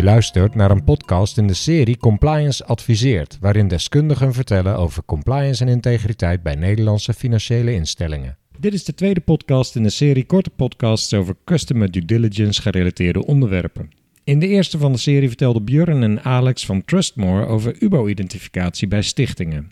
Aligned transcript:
Je 0.00 0.06
luistert 0.06 0.54
naar 0.54 0.70
een 0.70 0.84
podcast 0.84 1.38
in 1.38 1.46
de 1.46 1.54
serie 1.54 1.96
Compliance 1.96 2.64
Adviseert, 2.64 3.38
waarin 3.40 3.68
deskundigen 3.68 4.32
vertellen 4.32 4.76
over 4.76 5.04
compliance 5.04 5.64
en 5.64 5.68
integriteit 5.68 6.42
bij 6.42 6.54
Nederlandse 6.54 7.14
financiële 7.14 7.72
instellingen. 7.72 8.36
Dit 8.58 8.74
is 8.74 8.84
de 8.84 8.94
tweede 8.94 9.20
podcast 9.20 9.76
in 9.76 9.82
de 9.82 9.90
serie 9.90 10.24
korte 10.24 10.50
podcasts 10.50 11.14
over 11.14 11.36
customer 11.44 11.90
due 11.90 12.04
diligence 12.04 12.62
gerelateerde 12.62 13.26
onderwerpen. 13.26 13.90
In 14.24 14.38
de 14.38 14.46
eerste 14.46 14.78
van 14.78 14.92
de 14.92 14.98
serie 14.98 15.28
vertelden 15.28 15.64
Björn 15.64 16.02
en 16.02 16.22
Alex 16.22 16.66
van 16.66 16.84
Trustmore 16.84 17.46
over 17.46 17.82
UBO-identificatie 17.82 18.88
bij 18.88 19.02
stichtingen. 19.02 19.70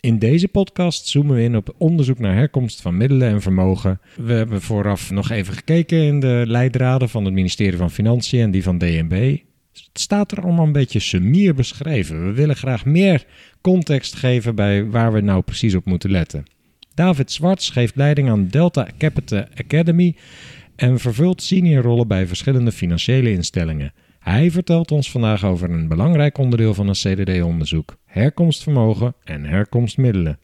In 0.00 0.18
deze 0.18 0.48
podcast 0.48 1.06
zoomen 1.06 1.36
we 1.36 1.42
in 1.42 1.56
op 1.56 1.74
onderzoek 1.76 2.18
naar 2.18 2.34
herkomst 2.34 2.80
van 2.80 2.96
middelen 2.96 3.28
en 3.28 3.42
vermogen. 3.42 4.00
We 4.16 4.32
hebben 4.32 4.62
vooraf 4.62 5.10
nog 5.10 5.30
even 5.30 5.54
gekeken 5.54 5.98
in 5.98 6.20
de 6.20 6.44
leidraden 6.46 7.08
van 7.08 7.24
het 7.24 7.34
ministerie 7.34 7.78
van 7.78 7.90
Financiën 7.90 8.40
en 8.40 8.50
die 8.50 8.62
van 8.62 8.78
DNB. 8.78 9.46
Het 9.86 10.00
staat 10.00 10.32
er 10.32 10.42
allemaal 10.42 10.66
een 10.66 10.72
beetje 10.72 10.98
sumier 10.98 11.54
beschreven. 11.54 12.26
We 12.26 12.32
willen 12.32 12.56
graag 12.56 12.84
meer 12.84 13.24
context 13.60 14.14
geven 14.14 14.54
bij 14.54 14.86
waar 14.86 15.12
we 15.12 15.20
nou 15.20 15.42
precies 15.42 15.74
op 15.74 15.84
moeten 15.84 16.10
letten. 16.10 16.44
David 16.94 17.30
Zwarts 17.30 17.70
geeft 17.70 17.96
leiding 17.96 18.30
aan 18.30 18.48
Delta 18.48 18.88
Capital 18.98 19.44
Academy 19.54 20.16
en 20.76 20.98
vervult 20.98 21.42
seniorrollen 21.42 22.08
bij 22.08 22.26
verschillende 22.26 22.72
financiële 22.72 23.30
instellingen. 23.30 23.92
Hij 24.18 24.50
vertelt 24.50 24.90
ons 24.90 25.10
vandaag 25.10 25.44
over 25.44 25.70
een 25.70 25.88
belangrijk 25.88 26.38
onderdeel 26.38 26.74
van 26.74 26.88
een 26.88 26.94
CDD-onderzoek: 26.94 27.96
herkomstvermogen 28.04 29.14
en 29.24 29.44
herkomstmiddelen. 29.44 30.38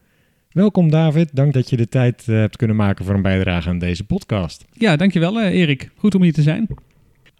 Welkom 0.50 0.90
David, 0.90 1.30
dank 1.32 1.52
dat 1.52 1.70
je 1.70 1.76
de 1.76 1.88
tijd 1.88 2.24
eh, 2.28 2.34
hebt 2.34 2.56
kunnen 2.56 2.76
maken 2.76 3.04
voor 3.04 3.14
een 3.14 3.22
bijdrage 3.22 3.68
aan 3.68 3.78
deze 3.78 4.04
podcast. 4.04 4.64
Ja, 4.72 4.96
dankjewel 4.96 5.40
uh, 5.40 5.46
Erik. 5.46 5.90
Goed 5.96 6.14
om 6.14 6.22
hier 6.22 6.32
te 6.32 6.42
zijn. 6.42 6.68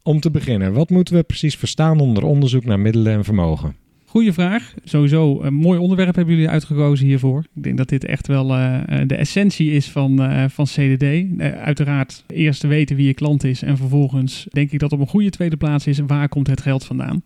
Om 0.07 0.21
te 0.21 0.31
beginnen, 0.31 0.73
wat 0.73 0.91
moeten 0.91 1.15
we 1.15 1.23
precies 1.23 1.57
verstaan 1.57 2.01
onder 2.01 2.25
onderzoek 2.25 2.65
naar 2.65 2.81
middelen 2.81 3.13
en 3.13 3.25
vermogen? 3.25 3.75
Goeie 4.05 4.33
vraag. 4.33 4.75
Sowieso 4.85 5.43
een 5.43 5.55
mooi 5.55 5.79
onderwerp 5.79 6.15
hebben 6.15 6.35
jullie 6.35 6.51
uitgekozen 6.51 7.07
hiervoor. 7.07 7.45
Ik 7.55 7.63
denk 7.63 7.77
dat 7.77 7.89
dit 7.89 8.05
echt 8.05 8.27
wel 8.27 8.59
uh, 8.59 8.81
de 9.07 9.15
essentie 9.15 9.71
is 9.71 9.91
van, 9.91 10.21
van 10.51 10.65
CDD. 10.65 11.05
Uiteraard 11.41 12.25
eerst 12.27 12.63
weten 12.63 12.97
wie 12.97 13.07
je 13.07 13.15
klant 13.15 13.45
is 13.45 13.63
en 13.63 13.77
vervolgens 13.77 14.47
denk 14.51 14.71
ik 14.71 14.79
dat 14.79 14.93
op 14.93 15.01
een 15.01 15.07
goede 15.07 15.31
tweede 15.31 15.57
plaats 15.57 15.87
is 15.87 15.99
waar 16.07 16.29
komt 16.29 16.47
het 16.47 16.61
geld 16.61 16.85
vandaan. 16.85 17.23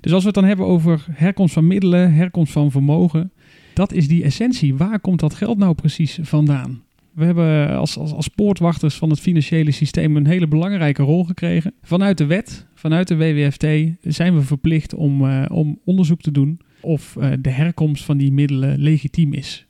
Dus 0.00 0.12
als 0.12 0.20
we 0.20 0.26
het 0.26 0.36
dan 0.36 0.48
hebben 0.48 0.66
over 0.66 1.06
herkomst 1.10 1.54
van 1.54 1.66
middelen, 1.66 2.12
herkomst 2.12 2.52
van 2.52 2.70
vermogen, 2.70 3.32
dat 3.74 3.92
is 3.92 4.08
die 4.08 4.24
essentie. 4.24 4.74
Waar 4.74 5.00
komt 5.00 5.20
dat 5.20 5.34
geld 5.34 5.58
nou 5.58 5.74
precies 5.74 6.18
vandaan? 6.22 6.82
We 7.18 7.24
hebben 7.24 7.76
als, 7.76 7.96
als, 7.96 8.12
als 8.12 8.28
poortwachters 8.28 8.94
van 8.94 9.10
het 9.10 9.20
financiële 9.20 9.70
systeem 9.70 10.16
een 10.16 10.26
hele 10.26 10.48
belangrijke 10.48 11.02
rol 11.02 11.24
gekregen. 11.24 11.74
Vanuit 11.82 12.18
de 12.18 12.26
wet, 12.26 12.66
vanuit 12.74 13.08
de 13.08 13.16
WWFT, 13.16 13.66
zijn 14.14 14.34
we 14.34 14.42
verplicht 14.42 14.94
om, 14.94 15.24
uh, 15.24 15.44
om 15.48 15.80
onderzoek 15.84 16.20
te 16.20 16.30
doen 16.30 16.60
of 16.80 17.16
uh, 17.18 17.32
de 17.40 17.50
herkomst 17.50 18.04
van 18.04 18.16
die 18.16 18.32
middelen 18.32 18.78
legitiem 18.78 19.32
is. 19.32 19.66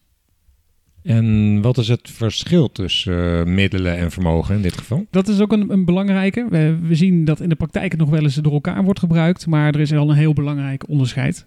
En 1.03 1.61
wat 1.61 1.79
is 1.79 1.89
het 1.89 2.11
verschil 2.11 2.73
tussen 2.73 3.15
uh, 3.15 3.55
middelen 3.55 3.97
en 3.97 4.11
vermogen 4.11 4.57
in 4.57 4.62
dit 4.62 4.79
geval? 4.79 5.07
Dat 5.11 5.29
is 5.29 5.41
ook 5.41 5.53
een, 5.53 5.73
een 5.73 5.85
belangrijke. 5.85 6.47
We, 6.51 6.79
we, 6.83 6.95
zien 6.95 7.25
dat 7.25 7.41
in 7.41 7.49
de 7.49 7.55
praktijk 7.55 7.91
het 7.91 8.01
nog 8.01 8.11
wel 8.11 8.23
eens 8.23 8.35
door 8.35 8.53
elkaar 8.53 8.85
wordt 8.85 9.01
gebruikt, 9.01 9.47
maar 9.47 9.75
er 9.75 9.81
is 9.81 9.93
al 9.93 10.11
een 10.11 10.17
heel 10.17 10.33
belangrijk 10.33 10.89
onderscheid. 10.89 11.47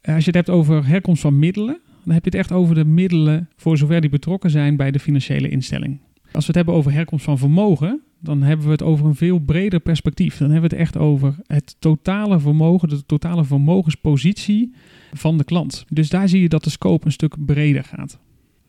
als 0.00 0.24
je 0.24 0.30
het 0.30 0.34
hebt 0.34 0.50
over 0.50 0.86
herkomst 0.86 1.22
van 1.22 1.38
middelen, 1.38 1.80
dan 2.06 2.14
heb 2.14 2.24
je 2.24 2.30
het 2.30 2.38
echt 2.38 2.52
over 2.52 2.74
de 2.74 2.84
middelen 2.84 3.48
voor 3.56 3.78
zover 3.78 4.00
die 4.00 4.10
betrokken 4.10 4.50
zijn 4.50 4.76
bij 4.76 4.90
de 4.90 4.98
financiële 4.98 5.48
instelling. 5.48 5.98
Als 6.32 6.46
we 6.46 6.46
het 6.46 6.54
hebben 6.56 6.74
over 6.74 6.92
herkomst 6.92 7.24
van 7.24 7.38
vermogen, 7.38 8.02
dan 8.20 8.42
hebben 8.42 8.66
we 8.66 8.72
het 8.72 8.82
over 8.82 9.06
een 9.06 9.14
veel 9.14 9.38
breder 9.38 9.80
perspectief. 9.80 10.36
Dan 10.36 10.50
hebben 10.50 10.70
we 10.70 10.76
het 10.76 10.84
echt 10.84 10.96
over 10.96 11.36
het 11.46 11.76
totale 11.78 12.40
vermogen, 12.40 12.88
de 12.88 13.06
totale 13.06 13.44
vermogenspositie 13.44 14.74
van 15.12 15.38
de 15.38 15.44
klant. 15.44 15.84
Dus 15.88 16.08
daar 16.08 16.28
zie 16.28 16.40
je 16.40 16.48
dat 16.48 16.64
de 16.64 16.70
scope 16.70 17.06
een 17.06 17.12
stuk 17.12 17.44
breder 17.44 17.84
gaat. 17.84 18.18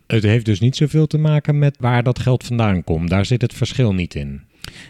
Het 0.08 0.24
heeft 0.24 0.46
dus 0.46 0.60
niet 0.60 0.76
zoveel 0.76 1.08
te 1.08 1.18
maken 1.18 1.60
met 1.60 1.78
waar 1.80 2.04
dat 2.04 2.20
geld 2.20 2.44
vandaan 2.44 2.84
komt. 2.84 3.10
Daar 3.10 3.26
zit 3.26 3.42
het 3.42 3.54
verschil 3.54 3.94
niet 3.94 4.16
in. 4.16 4.42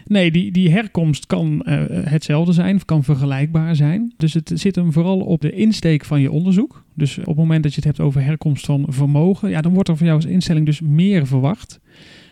Nee, 0.06 0.30
die, 0.30 0.52
die 0.52 0.70
herkomst 0.70 1.26
kan 1.26 1.64
uh, 1.66 1.82
hetzelfde 1.88 2.52
zijn, 2.52 2.84
kan 2.84 3.04
vergelijkbaar 3.04 3.76
zijn. 3.76 4.12
Dus 4.16 4.34
het 4.34 4.50
zit 4.54 4.74
hem 4.74 4.92
vooral 4.92 5.20
op 5.20 5.40
de 5.40 5.52
insteek 5.52 6.04
van 6.04 6.20
je 6.20 6.30
onderzoek. 6.30 6.84
Dus 6.94 7.18
op 7.18 7.26
het 7.26 7.36
moment 7.36 7.62
dat 7.62 7.72
je 7.72 7.76
het 7.76 7.86
hebt 7.86 8.00
over 8.00 8.24
herkomst 8.24 8.66
van 8.66 8.86
vermogen, 8.88 9.50
ja, 9.50 9.60
dan 9.60 9.74
wordt 9.74 9.88
er 9.88 9.96
van 9.96 10.06
jou 10.06 10.18
als 10.18 10.30
instelling 10.30 10.66
dus 10.66 10.80
meer 10.80 11.26
verwacht. 11.26 11.80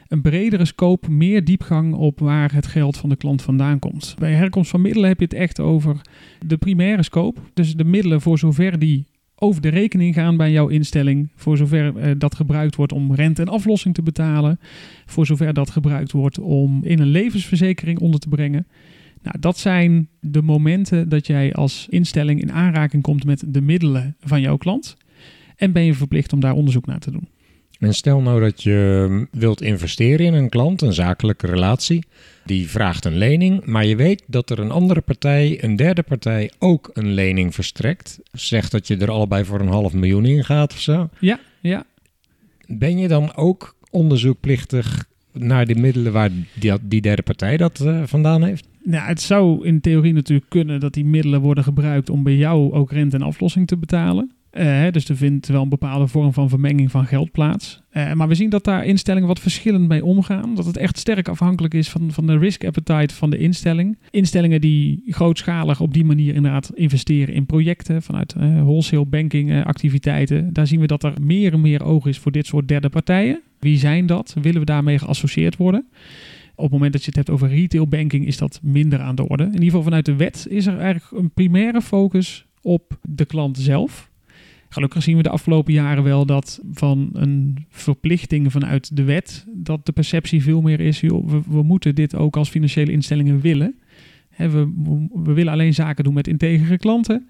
Een 0.09 0.23
bredere 0.23 0.65
scope, 0.65 1.11
meer 1.11 1.45
diepgang 1.45 1.95
op 1.95 2.19
waar 2.19 2.53
het 2.53 2.67
geld 2.67 2.97
van 2.97 3.09
de 3.09 3.17
klant 3.17 3.43
vandaan 3.43 3.79
komt. 3.79 4.15
Bij 4.19 4.33
herkomst 4.33 4.71
van 4.71 4.81
middelen 4.81 5.09
heb 5.09 5.19
je 5.19 5.25
het 5.25 5.35
echt 5.35 5.61
over 5.61 6.01
de 6.47 6.57
primaire 6.57 7.03
scope. 7.03 7.41
Dus 7.55 7.75
de 7.75 7.85
middelen 7.85 8.21
voor 8.21 8.39
zover 8.39 8.79
die 8.79 9.05
over 9.39 9.63
de 9.63 9.69
rekening 9.69 10.15
gaan 10.15 10.37
bij 10.37 10.53
jouw 10.53 10.69
instelling. 10.69 11.29
Voor 11.35 11.57
zover 11.57 11.97
uh, 11.97 12.11
dat 12.19 12.35
gebruikt 12.35 12.77
wordt 12.77 12.93
om 12.93 13.15
rente 13.15 13.43
en 13.43 13.49
aflossing 13.49 13.95
te 13.95 14.03
betalen. 14.03 14.61
Voor 15.07 15.27
zover 15.27 15.55
dat 15.55 15.71
gebruikt 15.71 16.13
wordt 16.13 16.39
om 16.39 16.85
in 16.85 16.99
een 16.99 17.07
levensverzekering 17.07 17.99
onder 17.99 18.21
te 18.21 18.29
brengen. 18.29 18.67
Nou, 19.23 19.39
dat 19.41 19.59
zijn 19.59 20.09
de 20.21 20.43
momenten 20.43 21.09
dat 21.09 21.27
jij 21.27 21.53
als 21.55 21.87
instelling 21.91 22.41
in 22.41 22.53
aanraking 22.53 23.03
komt 23.03 23.25
met 23.25 23.45
de 23.47 23.61
middelen 23.61 24.17
van 24.21 24.41
jouw 24.41 24.57
klant. 24.57 24.97
En 25.57 25.73
ben 25.73 25.83
je 25.83 25.95
verplicht 25.95 26.33
om 26.33 26.41
daar 26.41 26.55
onderzoek 26.55 26.87
naar 26.87 26.99
te 26.99 27.11
doen. 27.11 27.29
En 27.79 27.95
stel 27.95 28.21
nou 28.21 28.41
dat 28.41 28.63
je 28.63 29.27
wilt 29.31 29.63
investeren 29.63 30.27
in 30.27 30.35
een 30.35 30.49
klant, 30.49 30.83
een 30.83 30.93
zakelijke 30.93 31.47
relatie. 31.47 32.05
Die 32.45 32.69
vraagt 32.69 33.05
een 33.05 33.17
lening, 33.17 33.65
maar 33.65 33.87
je 33.87 33.97
weet 33.97 34.23
dat 34.27 34.51
er 34.51 34.59
een 34.59 34.71
andere 34.71 35.01
partij, 35.01 35.65
een 35.65 35.77
derde 35.77 36.03
partij, 36.03 36.51
ook 36.59 36.91
een 36.93 37.13
lening 37.13 37.55
verstrekt. 37.55 38.21
Zegt 38.33 38.71
dat 38.71 38.87
je 38.87 38.97
er 38.97 39.11
allebei 39.11 39.45
voor 39.45 39.61
een 39.61 39.69
half 39.69 39.93
miljoen 39.93 40.25
in 40.25 40.45
gaat 40.45 40.73
of 40.73 40.81
zo. 40.81 41.09
Ja, 41.19 41.41
ja. 41.61 41.85
Ben 42.67 42.99
je 42.99 43.09
dan 43.09 43.37
ook 43.37 43.75
onderzoekplichtig 43.91 45.05
naar 45.33 45.67
de 45.67 45.75
middelen 45.75 46.13
waar 46.13 46.31
die, 46.55 46.73
die 46.83 47.01
derde 47.01 47.23
partij 47.23 47.57
dat 47.57 47.81
uh, 47.85 48.03
vandaan 48.05 48.43
heeft? 48.43 48.69
Nou, 48.83 49.09
het 49.09 49.21
zou 49.21 49.67
in 49.67 49.81
theorie 49.81 50.13
natuurlijk 50.13 50.49
kunnen 50.49 50.81
dat 50.81 50.95
die 50.95 51.05
middelen 51.05 51.41
worden 51.41 51.65
gebruikt 51.65 52.11
om 52.11 52.23
bij 52.23 52.37
jou 52.37 52.73
ook 52.73 52.93
rente 52.93 53.17
en 53.17 53.23
aflossing 53.23 53.67
te 53.67 53.77
betalen. 53.77 54.36
Uh, 54.59 54.91
dus 54.91 55.09
er 55.09 55.17
vindt 55.17 55.49
wel 55.49 55.63
een 55.63 55.69
bepaalde 55.69 56.07
vorm 56.07 56.33
van 56.33 56.49
vermenging 56.49 56.91
van 56.91 57.07
geld 57.07 57.31
plaats. 57.31 57.83
Uh, 57.93 58.13
maar 58.13 58.29
we 58.29 58.35
zien 58.35 58.51
dat 58.51 58.65
daar 58.65 58.85
instellingen 58.85 59.29
wat 59.29 59.41
verschillend 59.41 59.89
mee 59.89 60.05
omgaan. 60.05 60.55
Dat 60.55 60.67
het 60.67 60.77
echt 60.77 60.99
sterk 60.99 61.29
afhankelijk 61.29 61.75
is 61.75 61.89
van, 61.89 62.11
van 62.11 62.27
de 62.27 62.39
risk 62.39 62.65
appetite 62.65 63.15
van 63.15 63.31
de 63.31 63.39
instelling. 63.39 63.99
Instellingen 64.11 64.61
die 64.61 65.03
grootschalig 65.07 65.81
op 65.81 65.93
die 65.93 66.05
manier 66.05 66.35
inderdaad 66.35 66.71
investeren 66.75 67.35
in 67.35 67.47
projecten 67.47 68.03
vanuit 68.03 68.35
uh, 68.39 68.61
wholesale 68.63 69.05
banking 69.05 69.65
activiteiten. 69.65 70.53
Daar 70.53 70.67
zien 70.67 70.81
we 70.81 70.87
dat 70.87 71.05
er 71.05 71.13
meer 71.21 71.53
en 71.53 71.61
meer 71.61 71.85
oog 71.85 72.07
is 72.07 72.19
voor 72.19 72.33
dit 72.33 72.47
soort 72.47 72.69
derde 72.69 72.89
partijen. 72.89 73.41
Wie 73.59 73.79
zijn 73.79 74.07
dat? 74.07 74.37
Willen 74.43 74.61
we 74.61 74.67
daarmee 74.67 74.99
geassocieerd 74.99 75.57
worden? 75.57 75.87
Op 76.55 76.63
het 76.63 76.73
moment 76.73 76.93
dat 76.93 77.01
je 77.01 77.07
het 77.07 77.17
hebt 77.17 77.31
over 77.31 77.49
retail 77.49 77.87
banking 77.87 78.27
is 78.27 78.37
dat 78.37 78.61
minder 78.63 79.01
aan 79.01 79.15
de 79.15 79.29
orde. 79.29 79.45
In 79.45 79.53
ieder 79.53 79.65
geval 79.65 79.83
vanuit 79.83 80.05
de 80.05 80.17
wet 80.17 80.47
is 80.51 80.67
er 80.67 80.79
eigenlijk 80.79 81.23
een 81.23 81.31
primaire 81.31 81.81
focus 81.81 82.47
op 82.63 82.99
de 83.03 83.25
klant 83.25 83.59
zelf. 83.59 84.11
Gelukkig 84.69 85.03
zien 85.03 85.17
we 85.17 85.23
de 85.23 85.29
afgelopen 85.29 85.73
jaren 85.73 86.03
wel 86.03 86.27
dat 86.27 86.61
van 86.73 87.09
een 87.13 87.67
verplichting 87.69 88.53
vanuit 88.53 88.97
de 88.97 89.05
wet, 89.05 89.47
dat 89.55 89.87
de 89.87 89.93
perceptie 89.93 90.43
veel 90.43 90.61
meer 90.61 90.81
is, 90.81 91.01
we, 91.01 91.63
moeten 91.63 91.95
dit 91.95 92.17
ook 92.17 92.37
als 92.37 92.49
financiële 92.49 92.93
instellingen 92.93 93.41
willen. 93.41 93.75
We, 94.37 94.73
we, 95.25 95.33
willen 95.33 95.53
alleen 95.53 95.75
zaken 95.75 96.05
doen 96.05 96.15
met 96.15 96.29
integere 96.29 96.79
klanten. 96.79 97.29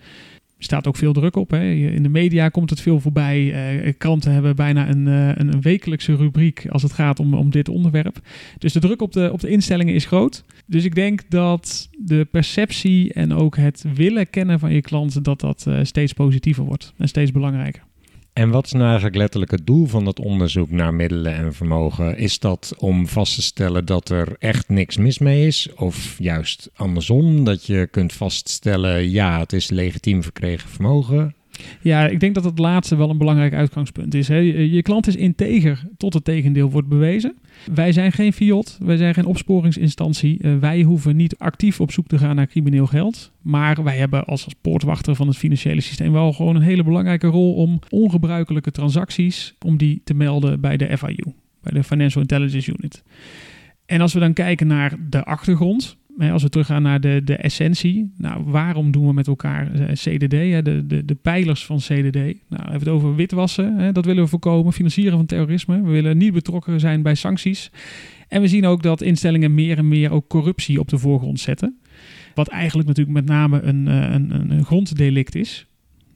Staat 0.59 0.87
ook 0.87 0.97
veel 0.97 1.13
druk 1.13 1.37
op. 1.37 1.51
Hè. 1.51 1.73
In 1.73 2.03
de 2.03 2.09
media 2.09 2.49
komt 2.49 2.71
het 2.71 2.81
veel 2.81 3.01
voorbij. 3.01 3.53
Eh, 3.53 3.93
kranten 3.99 4.33
hebben 4.33 4.57
bijna 4.57 4.89
een, 4.89 5.07
uh, 5.07 5.29
een, 5.35 5.61
wekelijkse 5.61 6.17
rubriek 6.17 6.67
als 6.69 6.83
het 6.83 6.93
gaat 6.93 7.21
om, 7.21 7.35
om 7.35 7.51
dit 7.51 7.69
onderwerp. 7.69 8.19
Dus 8.59 8.73
de 8.73 8.81
druk 8.81 9.03
op 9.03 9.13
de, 9.13 9.33
op 9.33 9.41
de 9.41 9.49
instellingen 9.49 9.95
is 9.95 10.05
groot. 10.05 10.45
Dus 10.67 10.85
ik 10.85 10.95
denk 10.95 11.23
dat 11.29 11.89
de 11.99 12.27
perceptie 12.31 13.13
en 13.13 13.33
ook 13.33 13.57
het 13.57 13.85
willen 13.95 14.31
kennen 14.31 14.59
van 14.59 14.73
je 14.73 14.81
klanten, 14.81 15.23
dat 15.23 15.41
dat 15.41 15.65
uh, 15.69 15.79
steeds 15.83 16.13
positiever 16.13 16.65
wordt 16.65 16.93
en 16.97 17.09
steeds 17.09 17.33
belangrijker. 17.33 17.83
En 18.37 18.51
wat 18.51 18.65
is 18.65 18.73
nou 18.73 18.85
eigenlijk 18.85 19.17
letterlijk 19.17 19.51
het 19.51 19.67
doel 19.67 19.87
van 19.87 20.05
dat 20.05 20.21
onderzoek 20.21 20.71
naar 20.71 20.95
middelen 20.95 21.35
en 21.35 21.55
vermogen? 21.55 22.17
Is 22.17 22.39
dat 22.39 22.75
om 22.79 23.07
vast 23.09 23.35
te 23.35 23.43
stellen 23.43 23.85
dat 23.85 24.09
er 24.09 24.37
echt 24.39 24.69
niks 24.69 24.97
mis 24.97 25.19
mee 25.19 25.47
is? 25.47 25.69
Of 25.77 26.17
juist 26.19 26.71
andersom, 26.75 27.45
dat 27.45 27.67
je 27.67 27.89
kunt 27.91 28.13
vaststellen, 28.13 29.11
ja, 29.11 29.39
het 29.39 29.53
is 29.53 29.71
legitiem 29.71 30.23
verkregen 30.23 30.69
vermogen? 30.69 31.35
Ja, 31.81 32.07
ik 32.07 32.21
denk 32.21 32.35
dat 32.35 32.45
het 32.45 32.59
laatste 32.59 32.97
wel 32.97 33.11
een 33.11 33.19
belangrijk 33.19 33.55
uitgangspunt 33.55 34.15
is. 34.15 34.27
Je 34.27 34.83
klant 34.83 35.07
is 35.07 35.17
integer 35.17 35.89
tot 35.97 36.15
het 36.15 36.25
tegendeel 36.25 36.71
wordt 36.71 36.89
bewezen. 36.89 37.37
Wij 37.75 37.93
zijn 37.93 38.13
geen 38.13 38.33
fiat, 38.33 38.79
wij 38.83 38.97
zijn 38.97 39.15
geen 39.15 39.27
opsporingsinstantie. 39.27 40.39
Uh, 40.41 40.59
wij 40.59 40.83
hoeven 40.83 41.17
niet 41.17 41.39
actief 41.39 41.81
op 41.81 41.93
zoek 41.93 42.07
te 42.07 42.19
gaan 42.19 42.37
naar 42.37 42.47
crimineel 42.47 42.87
geld. 42.87 43.33
Maar 43.43 43.85
wij 43.85 43.97
hebben 43.97 44.25
als, 44.25 44.45
als 44.45 44.55
poortwachter 44.61 45.15
van 45.15 45.27
het 45.27 45.37
financiële 45.37 45.81
systeem 45.81 46.13
wel 46.13 46.33
gewoon 46.33 46.57
een 46.57 46.63
hele 46.63 46.85
belangrijke 46.85 47.27
rol 47.27 47.55
om 47.55 47.79
ongebruikelijke 47.89 48.71
transacties, 48.71 49.55
om 49.65 49.77
die 49.77 50.01
te 50.05 50.15
melden 50.15 50.61
bij 50.61 50.77
de 50.77 50.99
FIU, 50.99 51.33
bij 51.63 51.73
de 51.73 51.85
Financial 51.85 52.23
Intelligence 52.23 52.75
Unit. 52.79 53.03
En 53.87 54.01
als 54.01 54.13
we 54.13 54.21
dan 54.21 54.33
kijken 54.33 54.67
naar 54.67 54.97
de 55.09 55.25
achtergrond, 55.25 55.97
als 56.19 56.43
we 56.43 56.49
teruggaan 56.49 56.83
naar 56.83 57.01
de, 57.01 57.21
de 57.25 57.37
essentie. 57.37 58.13
Nou, 58.17 58.45
waarom 58.45 58.91
doen 58.91 59.07
we 59.07 59.13
met 59.13 59.27
elkaar 59.27 59.75
eh, 59.75 59.93
CDD? 59.93 60.65
De, 60.65 60.85
de, 60.87 61.05
de 61.05 61.15
pijlers 61.15 61.67
van 61.67 61.77
CDD. 61.77 62.15
Nou, 62.15 62.35
we 62.49 62.57
hebben 62.57 62.79
het 62.79 62.89
over 62.89 63.15
witwassen. 63.15 63.79
Hè? 63.79 63.93
Dat 63.93 64.05
willen 64.05 64.23
we 64.23 64.29
voorkomen. 64.29 64.73
Financieren 64.73 65.17
van 65.17 65.27
terrorisme. 65.27 65.83
We 65.83 65.91
willen 65.91 66.17
niet 66.19 66.33
betrokken 66.33 66.81
zijn 66.81 67.03
bij 67.03 67.15
sancties. 67.15 67.71
En 68.29 68.41
we 68.41 68.49
zien 68.49 68.67
ook 68.67 68.83
dat 68.83 69.03
instellingen 69.03 69.55
meer 69.55 69.79
en 69.79 69.89
meer 69.89 70.11
ook 70.11 70.29
corruptie 70.29 70.81
op 70.81 70.89
de 70.89 70.99
voorgrond 70.99 71.41
zetten. 71.41 71.79
Wat 72.35 72.49
eigenlijk 72.49 72.89
natuurlijk 72.89 73.17
met 73.17 73.27
name 73.27 73.63
een, 73.63 73.89
eh, 73.89 74.13
een, 74.13 74.51
een 74.51 74.65
gronddelict 74.65 75.35
is. 75.35 75.67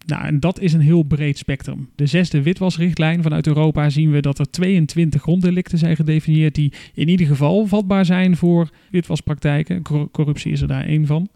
Nou, 0.07 0.25
en 0.25 0.41
dat 0.41 0.61
is 0.61 0.73
een 0.73 0.81
heel 0.81 1.03
breed 1.03 1.39
spectrum. 1.39 1.89
De 1.95 2.07
zesde 2.07 2.43
witwasrichtlijn 2.43 3.23
vanuit 3.23 3.47
Europa 3.47 3.91
zien 3.91 4.11
we 4.11 4.21
dat 4.21 4.39
er 4.39 4.51
22 4.51 5.23
gronddelicten 5.23 5.79
zijn 5.79 5.97
gedefinieerd 5.97 6.55
die 6.55 6.73
in 6.95 7.09
ieder 7.09 7.27
geval 7.27 7.67
vatbaar 7.67 8.05
zijn 8.05 8.37
voor 8.37 8.71
witwaspraktijken. 8.91 9.83
Corruptie 10.11 10.53
is 10.53 10.61
er 10.61 10.69
daar 10.69 10.85
één 10.85 11.07
van. 11.07 11.29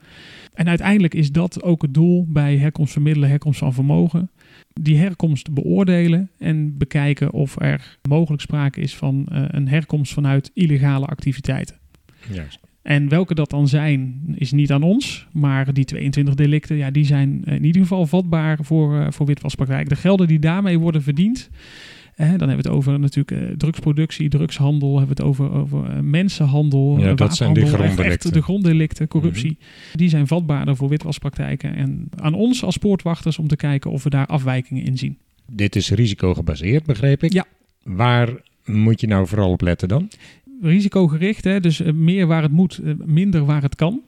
En 0.54 0.68
uiteindelijk 0.68 1.14
is 1.14 1.32
dat 1.32 1.62
ook 1.62 1.82
het 1.82 1.94
doel 1.94 2.26
bij 2.28 2.56
herkomst 2.56 2.92
vermiddelen, 2.92 3.28
herkomst 3.28 3.58
van 3.58 3.72
vermogen. 3.72 4.30
Die 4.72 4.96
herkomst 4.98 5.52
beoordelen 5.54 6.30
en 6.38 6.78
bekijken 6.78 7.32
of 7.32 7.60
er 7.60 7.98
mogelijk 8.08 8.42
sprake 8.42 8.80
is 8.80 8.96
van 8.96 9.28
uh, 9.32 9.44
een 9.46 9.68
herkomst 9.68 10.12
vanuit 10.12 10.50
illegale 10.54 11.06
activiteiten. 11.06 11.76
Juist. 12.32 12.58
En 12.84 13.08
welke 13.08 13.34
dat 13.34 13.50
dan 13.50 13.68
zijn, 13.68 14.22
is 14.34 14.52
niet 14.52 14.72
aan 14.72 14.82
ons. 14.82 15.26
Maar 15.32 15.72
die 15.72 15.84
22 15.84 16.34
delicten, 16.34 16.76
ja, 16.76 16.90
die 16.90 17.04
zijn 17.04 17.42
in 17.44 17.64
ieder 17.64 17.82
geval 17.82 18.06
vatbaar 18.06 18.58
voor, 18.60 18.94
uh, 18.94 19.06
voor 19.10 19.26
witwaspraktijk. 19.26 19.88
De 19.88 19.96
gelden 19.96 20.28
die 20.28 20.38
daarmee 20.38 20.78
worden 20.78 21.02
verdiend. 21.02 21.50
dan 22.16 22.26
hebben 22.26 22.48
we 22.48 22.54
het 22.54 22.66
over 22.66 22.98
natuurlijk 23.00 23.42
uh, 23.42 23.56
drugsproductie, 23.56 24.28
drugshandel. 24.28 24.98
Hebben 24.98 25.16
we 25.16 25.22
het 25.22 25.30
over, 25.30 25.52
over 25.52 25.90
uh, 25.90 26.00
mensenhandel. 26.00 26.98
Ja, 26.98 27.14
dat 27.14 27.36
zijn 27.36 27.54
die 27.54 27.66
gronddelicten. 27.66 28.32
de 28.32 28.42
gronddelicten, 28.42 29.08
corruptie. 29.08 29.56
Mhm. 29.58 29.96
Die 29.96 30.08
zijn 30.08 30.26
vatbaarder 30.26 30.76
voor 30.76 30.88
witwaspraktijken. 30.88 31.74
En 31.74 32.08
aan 32.16 32.34
ons 32.34 32.64
als 32.64 32.76
poortwachters 32.76 33.38
om 33.38 33.48
te 33.48 33.56
kijken 33.56 33.90
of 33.90 34.02
we 34.02 34.10
daar 34.10 34.26
afwijkingen 34.26 34.84
in 34.84 34.98
zien. 34.98 35.18
Dit 35.46 35.76
is 35.76 35.90
risicogebaseerd, 35.90 36.84
begreep 36.84 37.22
ik? 37.22 37.32
Ja. 37.32 37.44
Waar 37.82 38.30
moet 38.64 39.00
je 39.00 39.06
nou 39.06 39.26
vooral 39.26 39.50
op 39.50 39.60
letten 39.60 39.88
dan? 39.88 40.08
Risicogericht, 40.60 41.44
hè, 41.44 41.60
dus 41.60 41.80
eh, 41.80 41.92
meer 41.92 42.26
waar 42.26 42.42
het 42.42 42.52
moet, 42.52 42.78
eh, 42.78 42.92
minder 43.04 43.44
waar 43.44 43.62
het 43.62 43.74
kan. 43.74 44.00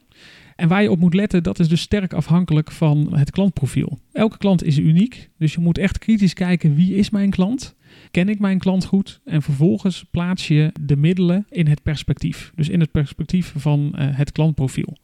En 0.57 0.69
waar 0.69 0.83
je 0.83 0.91
op 0.91 0.99
moet 0.99 1.15
letten, 1.15 1.43
dat 1.43 1.59
is 1.59 1.69
dus 1.69 1.81
sterk 1.81 2.13
afhankelijk 2.13 2.73
van 2.73 3.17
het 3.17 3.31
klantprofiel. 3.31 3.99
Elke 4.13 4.39
klant 4.39 4.65
is 4.65 4.79
uniek, 4.79 5.31
dus 5.39 5.53
je 5.55 5.61
moet 5.61 5.79
echt 5.79 5.99
kritisch 5.99 6.35
kijken 6.35 6.75
wie 6.75 6.95
is 6.95 7.11
mijn 7.11 7.31
klant? 7.31 7.75
Ken 8.11 8.29
ik 8.29 8.39
mijn 8.39 8.59
klant 8.59 8.85
goed? 8.85 9.21
En 9.25 9.43
vervolgens 9.43 10.05
plaats 10.11 10.49
je 10.49 10.73
de 10.81 10.97
middelen 10.97 11.47
in 11.51 11.67
het 11.67 11.83
perspectief. 11.83 12.53
Dus 12.55 12.69
in 12.69 12.81
het 12.81 12.91
perspectief 12.91 13.53
van 13.57 13.93
uh, 13.95 14.07
het 14.11 14.33
klantprofiel. 14.33 14.97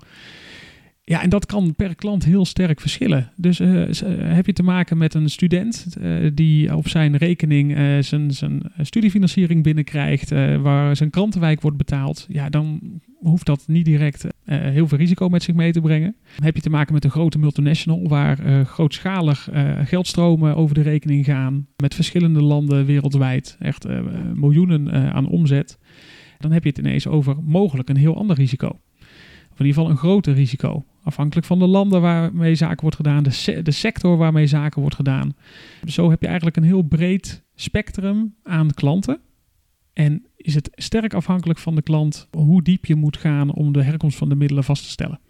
Ja, 1.04 1.22
en 1.22 1.30
dat 1.30 1.46
kan 1.46 1.74
per 1.74 1.94
klant 1.94 2.24
heel 2.24 2.44
sterk 2.44 2.80
verschillen. 2.80 3.32
Dus 3.36 3.60
uh, 3.60 3.84
heb 4.18 4.46
je 4.46 4.52
te 4.52 4.62
maken 4.62 4.98
met 4.98 5.14
een 5.14 5.30
student 5.30 5.96
uh, 6.00 6.30
die 6.34 6.76
op 6.76 6.88
zijn 6.88 7.16
rekening 7.16 7.76
zijn, 8.04 8.30
zijn 8.30 8.62
studiefinanciering 8.80 9.62
binnenkrijgt, 9.62 10.30
waar 10.60 10.96
zijn 10.96 11.10
krantenwijk 11.10 11.60
wordt 11.60 11.76
betaald, 11.76 12.26
ja, 12.28 12.48
dan 12.48 12.80
hoeft 13.20 13.46
dat 13.46 13.64
niet 13.66 13.84
direct 13.84 14.26
heel 14.44 14.88
veel 14.88 14.98
risico 14.98 15.28
met 15.28 15.42
zich 15.42 15.54
mee 15.54 15.72
te 15.72 15.80
brengen. 15.80 16.16
Heb 16.42 16.54
je 16.54 16.62
te 16.62 16.70
maken 16.70 16.94
met 16.94 17.04
een 17.04 17.10
grote 17.10 17.38
multinational 17.38 18.08
waar 18.08 18.64
grootschalig 18.66 19.48
geldstromen 19.84 20.56
over 20.56 20.74
de 20.74 20.82
rekening 20.82 21.24
gaan, 21.24 21.66
met 21.76 21.94
verschillende 21.94 22.42
landen 22.42 22.86
wereldwijd, 22.86 23.56
echt 23.58 23.86
miljoenen 24.34 25.12
aan 25.12 25.28
omzet, 25.28 25.78
dan 26.38 26.52
heb 26.52 26.62
je 26.62 26.68
het 26.68 26.78
ineens 26.78 27.06
over 27.06 27.36
mogelijk 27.42 27.88
een 27.88 27.96
heel 27.96 28.16
ander 28.16 28.36
risico. 28.36 28.80
In 29.58 29.66
ieder 29.66 29.74
geval 29.74 29.90
een 29.90 29.96
groter 29.96 30.34
risico. 30.34 30.84
Afhankelijk 31.02 31.46
van 31.46 31.58
de 31.58 31.66
landen 31.66 32.00
waarmee 32.00 32.54
zaken 32.54 32.80
wordt 32.80 32.96
gedaan, 32.96 33.22
de 33.62 33.70
sector 33.70 34.16
waarmee 34.16 34.46
zaken 34.46 34.80
wordt 34.80 34.96
gedaan. 34.96 35.34
Zo 35.84 36.10
heb 36.10 36.20
je 36.20 36.26
eigenlijk 36.26 36.56
een 36.56 36.62
heel 36.62 36.82
breed 36.82 37.44
spectrum 37.54 38.34
aan 38.42 38.70
klanten. 38.74 39.20
En 39.92 40.26
is 40.36 40.54
het 40.54 40.70
sterk 40.72 41.14
afhankelijk 41.14 41.58
van 41.58 41.74
de 41.74 41.82
klant 41.82 42.28
hoe 42.30 42.62
diep 42.62 42.84
je 42.84 42.94
moet 42.94 43.16
gaan 43.16 43.52
om 43.52 43.72
de 43.72 43.82
herkomst 43.82 44.18
van 44.18 44.28
de 44.28 44.34
middelen 44.34 44.64
vast 44.64 44.82
te 44.82 44.90
stellen. 44.90 45.20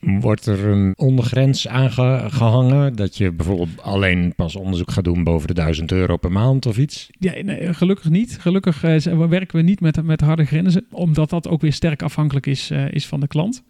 Wordt 0.00 0.46
er 0.46 0.66
een 0.66 0.92
ondergrens 0.96 1.68
aangehangen 1.68 2.96
dat 2.96 3.16
je 3.16 3.32
bijvoorbeeld 3.32 3.82
alleen 3.82 4.32
pas 4.36 4.56
onderzoek 4.56 4.90
gaat 4.90 5.04
doen 5.04 5.24
boven 5.24 5.48
de 5.48 5.54
1000 5.54 5.92
euro 5.92 6.16
per 6.16 6.32
maand 6.32 6.66
of 6.66 6.78
iets? 6.78 7.08
Ja, 7.18 7.32
nee, 7.42 7.74
gelukkig 7.74 8.10
niet. 8.10 8.38
Gelukkig 8.40 8.84
uh, 8.84 9.26
werken 9.28 9.56
we 9.56 9.62
niet 9.62 9.80
met, 9.80 10.02
met 10.02 10.20
harde 10.20 10.44
grenzen, 10.44 10.86
omdat 10.90 11.30
dat 11.30 11.48
ook 11.48 11.60
weer 11.60 11.72
sterk 11.72 12.02
afhankelijk 12.02 12.46
is, 12.46 12.70
uh, 12.70 12.92
is 12.92 13.06
van 13.06 13.20
de 13.20 13.26
klant. 13.26 13.62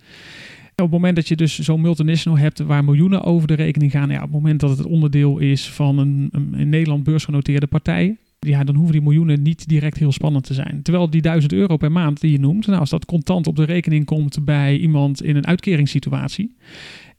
Op 0.70 0.84
het 0.84 0.90
moment 0.90 1.16
dat 1.16 1.28
je 1.28 1.36
dus 1.36 1.58
zo'n 1.58 1.80
multinational 1.80 2.38
hebt 2.38 2.58
waar 2.58 2.84
miljoenen 2.84 3.22
over 3.22 3.48
de 3.48 3.54
rekening 3.54 3.90
gaan, 3.90 4.10
ja, 4.10 4.16
op 4.16 4.22
het 4.22 4.32
moment 4.32 4.60
dat 4.60 4.78
het 4.78 4.86
onderdeel 4.86 5.38
is 5.38 5.70
van 5.70 5.98
een, 5.98 6.28
een 6.32 6.54
in 6.54 6.68
Nederland 6.68 7.04
beursgenoteerde 7.04 7.66
partij, 7.66 8.16
ja, 8.38 8.64
dan 8.64 8.74
hoeven 8.74 8.92
die 8.92 9.02
miljoenen 9.02 9.42
niet 9.42 9.68
direct 9.68 9.98
heel 9.98 10.12
spannend 10.12 10.44
te 10.44 10.54
zijn. 10.54 10.82
Terwijl 10.82 11.10
die 11.10 11.22
1000 11.22 11.52
euro 11.52 11.76
per 11.76 11.92
maand 11.92 12.20
die 12.20 12.32
je 12.32 12.40
noemt, 12.40 12.66
nou, 12.66 12.80
als 12.80 12.90
dat 12.90 13.04
contant 13.04 13.46
op 13.46 13.56
de 13.56 13.64
rekening 13.64 14.04
komt 14.04 14.44
bij 14.44 14.76
iemand 14.76 15.22
in 15.22 15.36
een 15.36 15.46
uitkeringssituatie 15.46 16.56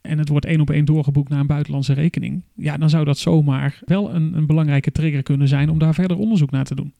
en 0.00 0.18
het 0.18 0.28
wordt 0.28 0.46
één 0.46 0.60
op 0.60 0.70
één 0.70 0.84
doorgeboekt 0.84 1.28
naar 1.28 1.40
een 1.40 1.46
buitenlandse 1.46 1.92
rekening, 1.92 2.42
ja, 2.54 2.76
dan 2.76 2.90
zou 2.90 3.04
dat 3.04 3.18
zomaar 3.18 3.80
wel 3.84 4.14
een, 4.14 4.36
een 4.36 4.46
belangrijke 4.46 4.92
trigger 4.92 5.22
kunnen 5.22 5.48
zijn 5.48 5.70
om 5.70 5.78
daar 5.78 5.94
verder 5.94 6.16
onderzoek 6.16 6.50
naar 6.50 6.64
te 6.64 6.74
doen. 6.74 6.92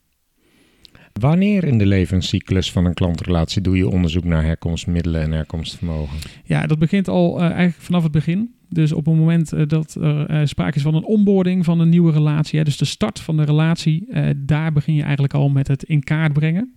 Wanneer 1.21 1.65
in 1.65 1.79
de 1.79 1.87
levenscyclus 1.87 2.73
van 2.73 2.85
een 2.85 2.95
klantrelatie 2.95 3.63
doe 3.63 3.77
je 3.77 3.89
onderzoek 3.89 4.25
naar 4.25 4.45
herkomstmiddelen 4.45 5.23
en 5.23 5.33
herkomstvermogen? 5.33 6.19
Ja, 6.45 6.67
dat 6.67 6.79
begint 6.79 7.09
al 7.09 7.37
uh, 7.37 7.43
eigenlijk 7.43 7.77
vanaf 7.77 8.03
het 8.03 8.13
begin. 8.13 8.55
Dus 8.69 8.93
op 8.93 9.07
het 9.07 9.15
moment 9.15 9.55
uh, 9.55 9.63
dat 9.67 9.95
er 9.95 10.31
uh, 10.31 10.47
sprake 10.47 10.77
is 10.77 10.83
van 10.83 10.95
een 10.95 11.05
onboarding 11.05 11.65
van 11.65 11.81
een 11.81 11.89
nieuwe 11.89 12.13
relatie, 12.13 12.59
hè, 12.59 12.65
dus 12.65 12.77
de 12.77 12.85
start 12.85 13.21
van 13.21 13.37
de 13.37 13.45
relatie, 13.45 14.09
daar 14.37 14.73
begin 14.73 14.95
je 14.95 15.03
eigenlijk 15.03 15.35
al 15.35 15.49
met 15.49 15.69
het 15.69 15.83
in 15.83 16.03
kaart 16.05 16.33
brengen. 16.33 16.75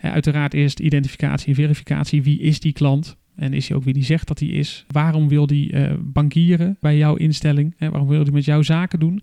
uiteraard 0.00 0.54
eerst 0.54 0.80
identificatie 0.80 1.48
en 1.48 1.54
verificatie. 1.54 2.22
Wie 2.22 2.40
is 2.40 2.60
die 2.60 2.72
klant? 2.72 3.16
En 3.36 3.52
is 3.52 3.68
hij 3.68 3.76
ook 3.76 3.84
wie 3.84 3.94
die 3.94 4.04
zegt 4.04 4.28
dat 4.28 4.38
hij 4.38 4.48
is? 4.48 4.84
Waarom 4.88 5.28
wil 5.28 5.46
die 5.46 5.74
bankieren 5.98 6.76
bij 6.80 6.96
jouw 6.96 7.14
instelling? 7.14 7.74
waarom 7.78 8.08
wil 8.08 8.22
hij 8.22 8.32
met 8.32 8.44
jou 8.44 8.64
zaken 8.64 9.00
doen? 9.00 9.22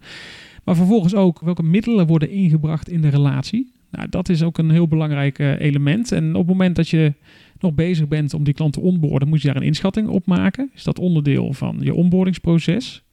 Maar 0.64 0.76
vervolgens 0.76 1.16
ook 1.16 1.40
welke 1.40 1.64
middelen 1.64 2.08
worden 2.08 2.30
ingebracht 2.30 2.90
in 2.90 3.02
de 3.02 3.10
relatie. 3.10 3.74
Nou, 3.96 4.10
dat 4.10 4.30
is 4.30 4.44
ook 4.44 4.58
een 4.58 4.70
heel 4.70 4.88
belangrijk 4.88 5.40
uh, 5.40 5.60
element. 5.60 6.12
En 6.12 6.30
op 6.30 6.48
het 6.48 6.48
moment 6.48 6.76
dat 6.76 6.90
je 6.90 7.14
nog 7.60 7.74
bezig 7.74 8.08
bent 8.08 8.34
om 8.34 8.44
die 8.44 8.54
klant 8.54 8.74
te 8.74 8.80
onboorden, 8.80 9.28
moet 9.28 9.42
je 9.42 9.48
daar 9.48 9.58
een 9.58 9.62
inschatting 9.62 10.08
op 10.08 10.26
maken. 10.26 10.72
Is 10.74 10.84
dat 10.84 11.00
onderdeel 11.00 11.54
van 11.54 11.78
je 11.80 11.94
onboardingsproces? 11.94 13.04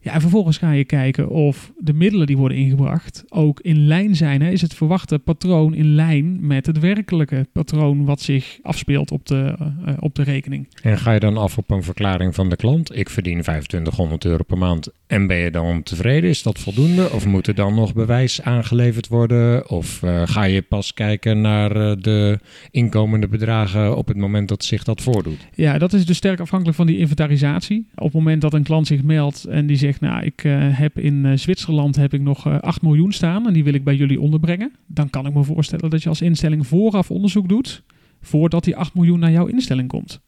Ja, 0.00 0.12
en 0.12 0.20
vervolgens 0.20 0.58
ga 0.58 0.72
je 0.72 0.84
kijken 0.84 1.28
of 1.28 1.72
de 1.78 1.92
middelen 1.92 2.26
die 2.26 2.36
worden 2.36 2.58
ingebracht 2.58 3.24
ook 3.28 3.60
in 3.60 3.86
lijn 3.86 4.16
zijn. 4.16 4.42
Hè? 4.42 4.50
Is 4.50 4.60
het 4.60 4.74
verwachte 4.74 5.18
patroon 5.18 5.74
in 5.74 5.94
lijn 5.94 6.46
met 6.46 6.66
het 6.66 6.78
werkelijke 6.78 7.46
patroon 7.52 8.04
wat 8.04 8.20
zich 8.20 8.58
afspeelt 8.62 9.10
op 9.10 9.26
de, 9.26 9.54
uh, 9.86 9.94
op 10.00 10.14
de 10.14 10.22
rekening? 10.22 10.68
En 10.82 10.98
ga 10.98 11.12
je 11.12 11.20
dan 11.20 11.36
af 11.36 11.58
op 11.58 11.70
een 11.70 11.82
verklaring 11.82 12.34
van 12.34 12.48
de 12.48 12.56
klant? 12.56 12.96
Ik 12.96 13.10
verdien 13.10 13.40
2500 13.40 14.24
euro 14.24 14.42
per 14.42 14.58
maand 14.58 14.88
en 15.06 15.26
ben 15.26 15.36
je 15.36 15.50
dan 15.50 15.82
tevreden? 15.82 16.30
Is 16.30 16.42
dat 16.42 16.58
voldoende? 16.58 17.10
Of 17.12 17.26
moet 17.26 17.46
er 17.46 17.54
dan 17.54 17.74
nog 17.74 17.94
bewijs 17.94 18.42
aangeleverd 18.42 19.08
worden? 19.08 19.70
Of 19.70 20.02
uh, 20.02 20.22
ga 20.24 20.44
je 20.44 20.62
pas 20.62 20.94
kijken 20.94 21.40
naar 21.40 21.76
uh, 21.76 21.92
de 22.00 22.38
inkomende 22.70 23.28
bedragen 23.28 23.96
op 23.96 24.08
het 24.08 24.16
moment 24.16 24.48
dat 24.48 24.64
zich 24.64 24.84
dat 24.84 25.00
voordoet? 25.00 25.48
Ja, 25.54 25.78
dat 25.78 25.92
is 25.92 26.06
dus 26.06 26.16
sterk 26.16 26.40
afhankelijk 26.40 26.76
van 26.76 26.86
die 26.86 26.98
inventarisatie. 26.98 27.86
Op 27.94 28.04
het 28.04 28.12
moment 28.12 28.40
dat 28.40 28.54
een 28.54 28.62
klant 28.62 28.86
zich 28.86 29.02
meldt 29.02 29.44
en 29.44 29.66
die 29.66 29.76
zegt, 29.76 29.97
nou, 30.00 30.24
ik 30.24 30.44
uh, 30.44 30.78
heb 30.78 30.98
in 30.98 31.38
Zwitserland 31.38 31.96
heb 31.96 32.14
ik 32.14 32.20
nog 32.20 32.60
8 32.60 32.82
miljoen 32.82 33.12
staan 33.12 33.46
en 33.46 33.52
die 33.52 33.64
wil 33.64 33.74
ik 33.74 33.84
bij 33.84 33.94
jullie 33.94 34.20
onderbrengen. 34.20 34.72
Dan 34.86 35.10
kan 35.10 35.26
ik 35.26 35.34
me 35.34 35.44
voorstellen 35.44 35.90
dat 35.90 36.02
je 36.02 36.08
als 36.08 36.20
instelling 36.20 36.66
vooraf 36.66 37.10
onderzoek 37.10 37.48
doet 37.48 37.82
voordat 38.20 38.64
die 38.64 38.76
8 38.76 38.94
miljoen 38.94 39.18
naar 39.18 39.30
jouw 39.30 39.46
instelling 39.46 39.88
komt. 39.88 40.20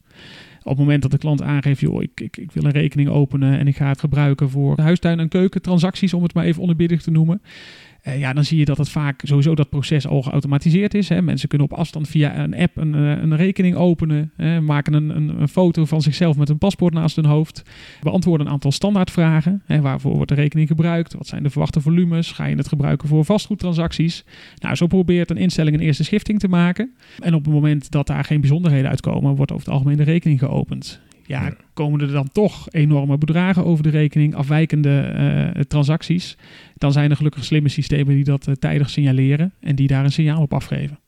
Op 0.63 0.71
het 0.71 0.79
moment 0.79 1.03
dat 1.03 1.11
de 1.11 1.19
klant 1.19 1.43
aangeeft, 1.43 1.81
joh, 1.81 2.03
ik, 2.03 2.21
ik, 2.21 2.37
ik 2.37 2.53
wil 2.53 2.65
een 2.65 2.71
rekening 2.71 3.09
openen 3.09 3.59
en 3.59 3.67
ik 3.67 3.77
ga 3.77 3.89
het 3.89 4.01
gebruiken 4.01 4.51
voor 4.51 4.81
huistuin- 4.81 5.21
en 5.21 5.29
keukentransacties, 5.29 6.15
om 6.15 6.23
het 6.23 6.35
maar 6.35 6.45
even 6.45 6.61
onderbiedig 6.61 7.03
te 7.03 7.11
noemen. 7.11 7.43
Uh, 8.07 8.19
ja, 8.19 8.33
dan 8.33 8.45
zie 8.45 8.59
je 8.59 8.65
dat 8.65 8.79
het 8.79 8.89
vaak 8.89 9.21
sowieso 9.25 9.55
dat 9.55 9.69
proces 9.69 10.07
al 10.07 10.23
geautomatiseerd 10.23 10.95
is. 10.95 11.09
Hè. 11.09 11.23
Mensen 11.23 11.49
kunnen 11.49 11.71
op 11.71 11.79
afstand 11.79 12.09
via 12.09 12.39
een 12.39 12.57
app 12.57 12.77
een, 12.77 12.95
eh, 12.95 13.01
een 13.01 13.37
rekening 13.37 13.77
openen, 13.77 14.33
hè, 14.37 14.61
maken 14.61 14.93
een, 14.93 15.17
een, 15.17 15.41
een, 15.41 15.49
foto 15.49 15.85
van 15.85 16.03
zichzelf 16.03 16.37
met 16.37 16.49
een 16.49 16.59
paspoort 16.59 16.95
naast 16.95 17.17
hun 17.17 17.25
hoofd, 17.25 17.63
beantwoorden 18.01 18.47
een 18.47 18.53
aantal 18.53 18.73
standaardvragen. 18.73 19.63
Hè, 19.67 19.81
waarvoor 19.81 20.15
wordt 20.15 20.29
de 20.29 20.35
rekening 20.35 20.69
gebruikt? 20.69 21.15
Wat 21.15 21.27
zijn 21.27 21.43
de 21.43 21.51
verwachte 21.51 21.81
volumes? 21.81 22.33
Ga 22.33 22.45
je 22.45 22.57
het 22.57 22.69
gebruiken 22.69 23.09
voor 23.09 23.25
vastgoedtransacties? 23.25 24.25
Nou, 24.59 24.75
zo 24.75 24.87
probeert 24.87 25.31
een 25.31 25.37
instelling 25.37 25.77
een 25.77 25.83
eerste 25.83 26.05
schifting 26.05 26.39
te 26.39 26.49
maken. 26.49 26.95
En 27.19 27.35
op 27.35 27.45
het 27.45 27.55
moment 27.55 27.91
dat 27.91 28.07
daar 28.07 28.25
geen 28.25 28.41
bijzonderheden 28.41 28.91
uitkomen, 28.91 29.37
wordt 29.37 29.53
over 29.53 29.65
het 29.65 29.75
algemeen 29.75 29.97
de 29.97 30.03
rekening 30.03 30.39
geopend 30.39 31.01
ja, 31.31 31.55
komen 31.75 32.01
er 32.01 32.13
dan 32.13 32.29
toch 32.33 32.71
enorme 32.71 33.19
bedragen 33.19 33.65
over 33.65 33.83
de 33.83 33.91
rekening, 33.91 34.35
afwijkende 34.35 35.13
uh, 35.57 35.63
transacties, 35.63 36.37
dan 36.79 36.93
zijn 36.93 37.11
er 37.11 37.17
gelukkig 37.17 37.45
slimme 37.45 37.69
systemen 37.69 38.15
die 38.15 38.25
dat 38.25 38.47
uh, 38.47 38.55
tijdig 38.55 38.91
signaleren 38.91 39.53
en 39.61 39.77
die 39.77 39.87
daar 39.87 40.05
een 40.05 40.13
signaal 40.13 40.43
op 40.43 40.55
afgeven. 40.55 40.99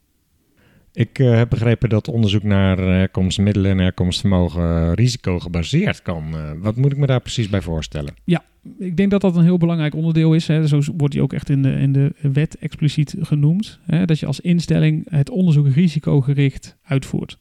Ik 0.93 1.19
uh, 1.19 1.37
heb 1.37 1.51
begrepen 1.51 1.89
dat 1.89 2.09
onderzoek 2.09 2.43
naar 2.43 2.79
herkomstmiddelen 2.79 3.71
en 3.71 3.79
herkomstvermogen 3.79 4.95
risicogebaseerd 4.95 6.03
kan. 6.03 6.25
Wat 6.61 6.77
moet 6.77 6.93
ik 6.93 6.99
me 6.99 7.07
daar 7.07 7.21
precies 7.21 7.49
bij 7.49 7.61
voorstellen? 7.61 8.15
Ja, 8.25 8.45
ik 8.79 8.97
denk 8.97 9.11
dat 9.11 9.21
dat 9.21 9.37
een 9.37 9.45
heel 9.45 9.59
belangrijk 9.59 9.95
onderdeel 9.95 10.35
is. 10.35 10.47
Hè. 10.47 10.67
Zo 10.67 10.81
wordt 10.97 11.13
die 11.13 11.23
ook 11.23 11.33
echt 11.33 11.49
in 11.49 11.63
de, 11.63 11.73
in 11.73 11.93
de 11.93 12.13
wet 12.21 12.59
expliciet 12.59 13.17
genoemd. 13.21 13.79
Hè, 13.87 14.05
dat 14.05 14.19
je 14.19 14.27
als 14.27 14.41
instelling 14.41 15.07
het 15.11 15.31
onderzoek 15.31 15.69
risicogericht 15.69 16.77
uitvoert. 16.83 17.39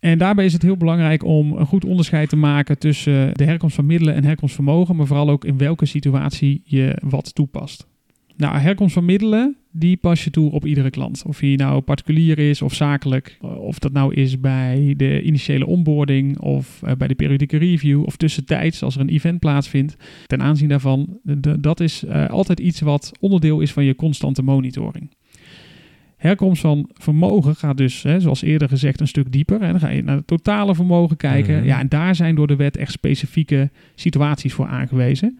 En 0.00 0.18
daarbij 0.18 0.44
is 0.44 0.52
het 0.52 0.62
heel 0.62 0.76
belangrijk 0.76 1.24
om 1.24 1.52
een 1.52 1.66
goed 1.66 1.84
onderscheid 1.84 2.28
te 2.28 2.36
maken 2.36 2.78
tussen 2.78 3.34
de 3.34 3.44
herkomst 3.44 3.74
van 3.74 3.86
middelen 3.86 4.14
en 4.14 4.24
herkomstvermogen, 4.24 4.96
maar 4.96 5.06
vooral 5.06 5.30
ook 5.30 5.44
in 5.44 5.58
welke 5.58 5.86
situatie 5.86 6.60
je 6.64 6.96
wat 7.00 7.34
toepast. 7.34 7.86
Nou, 8.36 8.58
herkomst 8.58 8.94
van 8.94 9.04
middelen, 9.04 9.56
die 9.70 9.96
pas 9.96 10.24
je 10.24 10.30
toe 10.30 10.50
op 10.50 10.66
iedere 10.66 10.90
klant. 10.90 11.22
Of 11.26 11.40
hij 11.40 11.54
nou 11.54 11.80
particulier 11.80 12.38
is 12.38 12.62
of 12.62 12.74
zakelijk. 12.74 13.38
Of 13.40 13.78
dat 13.78 13.92
nou 13.92 14.14
is 14.14 14.40
bij 14.40 14.94
de 14.96 15.22
initiële 15.22 15.66
onboarding 15.66 16.38
of 16.38 16.82
eh, 16.82 16.92
bij 16.96 17.08
de 17.08 17.14
periodieke 17.14 17.56
review 17.56 18.04
of 18.04 18.16
tussentijds 18.16 18.82
als 18.82 18.94
er 18.94 19.00
een 19.00 19.08
event 19.08 19.38
plaatsvindt. 19.38 19.96
Ten 20.26 20.42
aanzien 20.42 20.68
daarvan, 20.68 21.18
dat 21.60 21.80
is 21.80 22.06
altijd 22.08 22.60
iets 22.60 22.80
wat 22.80 23.12
onderdeel 23.20 23.60
is 23.60 23.72
van 23.72 23.84
je 23.84 23.94
constante 23.94 24.42
monitoring. 24.42 25.10
Herkomst 26.18 26.60
van 26.60 26.88
vermogen 26.92 27.56
gaat 27.56 27.76
dus, 27.76 28.02
hè, 28.02 28.20
zoals 28.20 28.42
eerder 28.42 28.68
gezegd, 28.68 29.00
een 29.00 29.08
stuk 29.08 29.32
dieper. 29.32 29.60
En 29.60 29.70
dan 29.70 29.80
ga 29.80 29.88
je 29.88 30.02
naar 30.02 30.16
het 30.16 30.26
totale 30.26 30.74
vermogen 30.74 31.16
kijken. 31.16 31.56
Mhm. 31.56 31.66
Ja, 31.66 31.78
en 31.78 31.88
daar 31.88 32.14
zijn 32.14 32.34
door 32.34 32.46
de 32.46 32.56
wet 32.56 32.76
echt 32.76 32.92
specifieke 32.92 33.70
situaties 33.94 34.52
voor 34.52 34.66
aangewezen. 34.66 35.38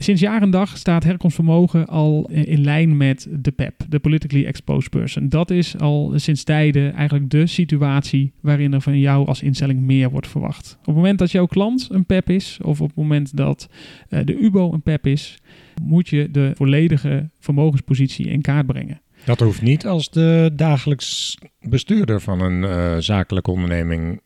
Sinds 0.00 0.20
jaar 0.20 0.42
en 0.42 0.50
dag 0.50 0.76
staat 0.76 1.04
herkomstvermogen 1.04 1.86
al 1.86 2.30
in 2.30 2.60
lijn 2.60 2.96
met 2.96 3.28
de 3.30 3.50
PEP, 3.50 3.84
de 3.88 3.98
Politically 3.98 4.44
Exposed 4.44 4.90
Person. 4.90 5.28
Dat 5.28 5.50
is 5.50 5.78
al 5.78 6.12
sinds 6.16 6.44
tijden 6.44 6.92
eigenlijk 6.94 7.30
de 7.30 7.46
situatie 7.46 8.32
waarin 8.40 8.72
er 8.72 8.80
van 8.80 8.98
jou 8.98 9.26
als 9.26 9.42
instelling 9.42 9.80
meer 9.80 10.10
wordt 10.10 10.28
verwacht. 10.28 10.76
Op 10.80 10.86
het 10.86 10.94
moment 10.94 11.18
dat 11.18 11.30
jouw 11.30 11.46
klant 11.46 11.88
een 11.90 12.06
PEP 12.06 12.30
is, 12.30 12.58
of 12.62 12.80
op 12.80 12.86
het 12.86 12.96
moment 12.96 13.36
dat 13.36 13.68
uh, 14.10 14.20
de 14.24 14.38
UBO 14.38 14.72
een 14.72 14.82
PEP 14.82 15.06
is, 15.06 15.38
moet 15.82 16.08
je 16.08 16.30
de 16.30 16.50
volledige 16.54 17.30
vermogenspositie 17.38 18.26
in 18.26 18.40
kaart 18.40 18.66
brengen. 18.66 19.00
Dat 19.28 19.40
hoeft 19.40 19.62
niet 19.62 19.86
als 19.86 20.10
de 20.10 20.50
dagelijks 20.54 21.38
bestuurder 21.60 22.20
van 22.20 22.40
een 22.40 22.62
uh, 22.62 22.96
zakelijke 22.98 23.50
onderneming 23.50 24.20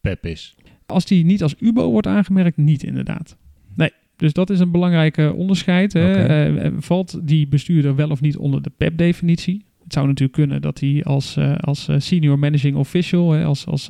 PEP 0.00 0.26
is. 0.26 0.54
Als 0.86 1.04
die 1.04 1.24
niet 1.24 1.42
als 1.42 1.54
UBO 1.58 1.90
wordt 1.90 2.06
aangemerkt, 2.06 2.56
niet 2.56 2.82
inderdaad. 2.82 3.36
Nee, 3.74 3.90
dus 4.16 4.32
dat 4.32 4.50
is 4.50 4.60
een 4.60 4.70
belangrijke 4.70 5.32
onderscheid. 5.32 5.92
Hè. 5.92 6.48
Uh, 6.48 6.72
valt 6.78 7.20
die 7.22 7.48
bestuurder 7.48 7.94
wel 7.94 8.10
of 8.10 8.20
niet 8.20 8.36
onder 8.36 8.62
de 8.62 8.70
PEP-definitie? 8.76 9.64
Het 9.82 9.92
zou 9.92 10.06
natuurlijk 10.06 10.38
kunnen 10.38 10.62
dat 10.62 10.80
hij 10.80 11.04
als, 11.04 11.36
uh, 11.36 11.56
als 11.56 11.88
senior 11.96 12.38
managing 12.38 12.76
official, 12.76 13.32
hè, 13.32 13.44
als, 13.44 13.66
als, 13.66 13.88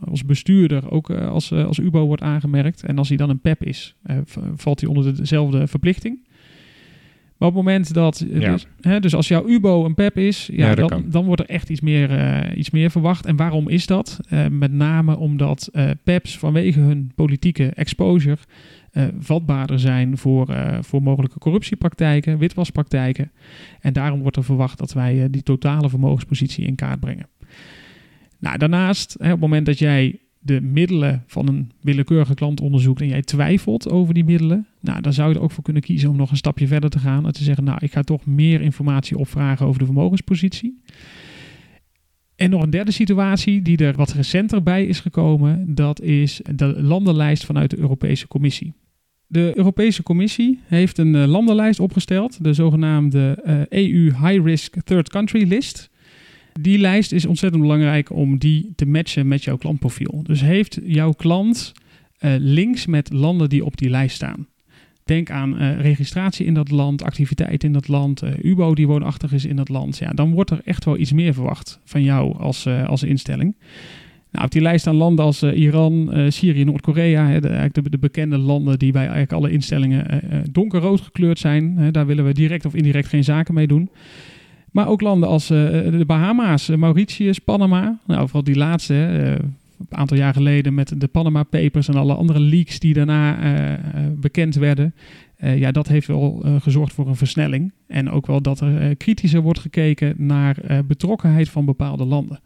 als 0.00 0.24
bestuurder, 0.24 0.90
ook 0.90 1.10
als, 1.10 1.52
als 1.52 1.78
UBO 1.78 2.06
wordt 2.06 2.22
aangemerkt. 2.22 2.82
En 2.82 2.98
als 2.98 3.08
hij 3.08 3.16
dan 3.16 3.30
een 3.30 3.40
PEP 3.40 3.64
is, 3.64 3.96
valt 4.54 4.80
hij 4.80 4.88
onder 4.88 5.16
dezelfde 5.16 5.66
verplichting. 5.66 6.30
Maar 7.42 7.50
op 7.50 7.56
het 7.56 7.66
moment 7.66 7.94
dat. 7.94 8.24
Dus, 8.28 8.66
hè, 8.80 9.00
dus 9.00 9.14
als 9.14 9.28
jouw 9.28 9.48
UBO 9.48 9.84
een 9.84 9.94
PEP 9.94 10.18
is, 10.18 10.48
ja, 10.52 10.74
dan, 10.74 11.04
dan, 11.06 11.24
wordt 11.24 11.40
er 11.40 11.48
echt 11.48 11.70
iets 11.70 11.80
meer, 11.80 12.10
uh, 12.10 12.58
iets 12.58 12.70
meer 12.70 12.90
verwacht. 12.90 13.26
En 13.26 13.36
waarom 13.36 13.68
is 13.68 13.86
dat? 13.86 14.20
Uh, 14.30 14.46
met 14.46 14.72
name 14.72 15.16
omdat 15.16 15.68
uh, 15.72 15.90
PEPs 16.04 16.38
vanwege 16.38 16.80
hun 16.80 17.12
politieke 17.14 17.66
exposure 17.66 18.38
vatbaarder 19.18 19.78
zijn 19.78 20.18
voor, 20.18 20.54
voor 20.80 21.02
mogelijke 21.02 21.38
corruptiepraktijken, 21.38 22.38
witwaspraktijken. 22.38 23.32
En 23.80 23.92
daarom 23.92 24.20
wordt 24.20 24.36
er 24.36 24.44
verwacht 24.44 24.78
dat 24.78 24.92
wij 24.92 25.30
die 25.30 25.42
totale 25.42 25.88
vermogenspositie 25.88 26.66
in 26.66 26.74
kaart 26.74 27.00
brengen. 27.00 27.26
Nou, 28.38 28.58
daarnaast, 28.58 29.16
hè, 29.18 29.26
op 29.26 29.30
het 29.30 29.40
moment 29.40 29.66
dat 29.66 29.78
jij 29.78 30.18
de 30.42 30.60
middelen 30.60 31.24
van 31.26 31.48
een 31.48 31.70
willekeurige 31.80 32.34
klant 32.34 32.60
onderzoekt 32.60 33.00
en 33.00 33.08
jij 33.08 33.22
twijfelt 33.22 33.90
over 33.90 34.14
die 34.14 34.24
middelen, 34.24 34.66
nou, 34.80 35.00
dan 35.00 35.12
zou 35.12 35.28
je 35.28 35.34
er 35.34 35.42
ook 35.42 35.50
voor 35.50 35.64
kunnen 35.64 35.82
kiezen 35.82 36.10
om 36.10 36.16
nog 36.16 36.30
een 36.30 36.36
stapje 36.36 36.66
verder 36.66 36.90
te 36.90 36.98
gaan 36.98 37.26
en 37.26 37.32
te 37.32 37.44
zeggen, 37.44 37.64
nou, 37.64 37.78
ik 37.80 37.92
ga 37.92 38.02
toch 38.02 38.26
meer 38.26 38.60
informatie 38.60 39.18
opvragen 39.18 39.66
over 39.66 39.78
de 39.78 39.84
vermogenspositie. 39.84 40.82
En 42.36 42.50
nog 42.50 42.62
een 42.62 42.70
derde 42.70 42.90
situatie 42.90 43.62
die 43.62 43.76
er 43.76 43.96
wat 43.96 44.12
recenter 44.12 44.62
bij 44.62 44.86
is 44.86 45.00
gekomen, 45.00 45.74
dat 45.74 46.00
is 46.00 46.40
de 46.54 46.82
landenlijst 46.82 47.44
vanuit 47.44 47.70
de 47.70 47.78
Europese 47.78 48.28
Commissie. 48.28 48.74
De 49.26 49.52
Europese 49.54 50.02
Commissie 50.02 50.60
heeft 50.64 50.98
een 50.98 51.14
eh, 51.14 51.26
landenlijst 51.26 51.80
opgesteld, 51.80 52.44
de 52.44 52.52
zogenaamde 52.52 53.38
EU 53.68 54.08
eh, 54.08 54.22
e 54.22 54.28
High 54.28 54.44
Risk 54.44 54.76
Third 54.84 55.08
Country 55.08 55.48
List. 55.48 55.90
Die 56.60 56.78
lijst 56.78 57.12
is 57.12 57.26
ontzettend 57.26 57.62
belangrijk 57.62 58.10
om 58.10 58.38
die 58.38 58.72
te 58.76 58.86
matchen 58.86 59.28
met 59.28 59.44
jouw 59.44 59.56
klantprofiel. 59.56 60.22
Dus 60.22 60.40
heeft 60.40 60.80
jouw 60.84 61.12
klant 61.12 61.72
uh, 62.20 62.32
links 62.38 62.86
met 62.86 63.12
landen 63.12 63.48
die 63.48 63.64
op 63.64 63.76
die 63.76 63.90
lijst 63.90 64.14
staan. 64.14 64.46
Denk 65.04 65.30
aan 65.30 65.62
uh, 65.62 65.80
registratie 65.80 66.46
in 66.46 66.54
dat 66.54 66.70
land, 66.70 67.02
activiteit 67.02 67.64
in 67.64 67.72
dat 67.72 67.88
land, 67.88 68.22
uh, 68.22 68.30
UBO 68.42 68.74
die 68.74 68.86
woonachtig 68.86 69.32
is 69.32 69.44
in 69.44 69.56
dat 69.56 69.68
land. 69.68 69.98
Ja, 69.98 70.10
dan 70.10 70.32
wordt 70.32 70.50
er 70.50 70.60
echt 70.64 70.84
wel 70.84 70.98
iets 70.98 71.12
meer 71.12 71.34
verwacht 71.34 71.80
van 71.84 72.02
jou 72.02 72.38
als, 72.38 72.66
als 72.66 73.02
instelling. 73.02 73.56
Nou, 74.30 74.44
op 74.44 74.50
die 74.50 74.62
lijst 74.62 74.80
staan 74.80 74.94
landen 74.94 75.24
als 75.24 75.42
Iran, 75.42 76.12
Syrië, 76.28 76.64
Noord-Korea. 76.64 77.40
De, 77.40 77.70
de, 77.72 77.90
de, 77.90 77.98
bekende 77.98 78.38
landen 78.38 78.78
die 78.78 78.92
bij 78.92 79.02
eigenlijk 79.02 79.32
alle 79.32 79.50
instellingen 79.50 80.22
donkerrood 80.52 81.00
gekleurd 81.00 81.38
zijn. 81.38 81.92
Daar 81.92 82.06
willen 82.06 82.24
we 82.24 82.32
direct 82.32 82.64
of 82.64 82.74
indirect 82.74 83.08
geen 83.08 83.24
zaken 83.24 83.54
mee 83.54 83.66
doen. 83.66 83.90
Maar 84.72 84.88
ook 84.88 85.00
landen 85.00 85.28
als 85.28 85.50
uh, 85.50 85.58
de 85.98 86.04
Bahama's, 86.06 86.68
eh, 86.68 86.76
Mauritius, 86.76 87.38
Panama. 87.38 87.98
Nou, 88.06 88.20
vooral 88.20 88.44
die 88.44 88.56
laatste, 88.56 88.94
uh, 88.94 89.30
een 89.30 89.86
aantal 89.90 90.16
jaar 90.16 90.32
geleden 90.32 90.74
met 90.74 91.00
de 91.00 91.06
Panama 91.06 91.42
Papers 91.42 91.88
en 91.88 91.94
alle 91.94 92.14
andere 92.14 92.40
leaks 92.40 92.78
die 92.78 92.94
daarna 92.94 93.38
bekend 94.20 94.54
werden. 94.54 94.94
ja, 95.36 95.72
dat 95.72 95.88
heeft 95.88 96.06
wel 96.06 96.44
gezorgd 96.58 96.92
voor 96.92 97.08
een 97.08 97.16
versnelling. 97.16 97.72
En 97.86 98.10
ook 98.10 98.26
wel 98.26 98.42
dat 98.42 98.60
er 98.60 98.96
kritischer 98.96 99.40
wordt 99.40 99.58
gekeken 99.58 100.14
naar 100.16 100.56
betrokkenheid 100.86 101.48
van 101.48 101.64
bepaalde 101.64 102.04
landen. 102.04 102.40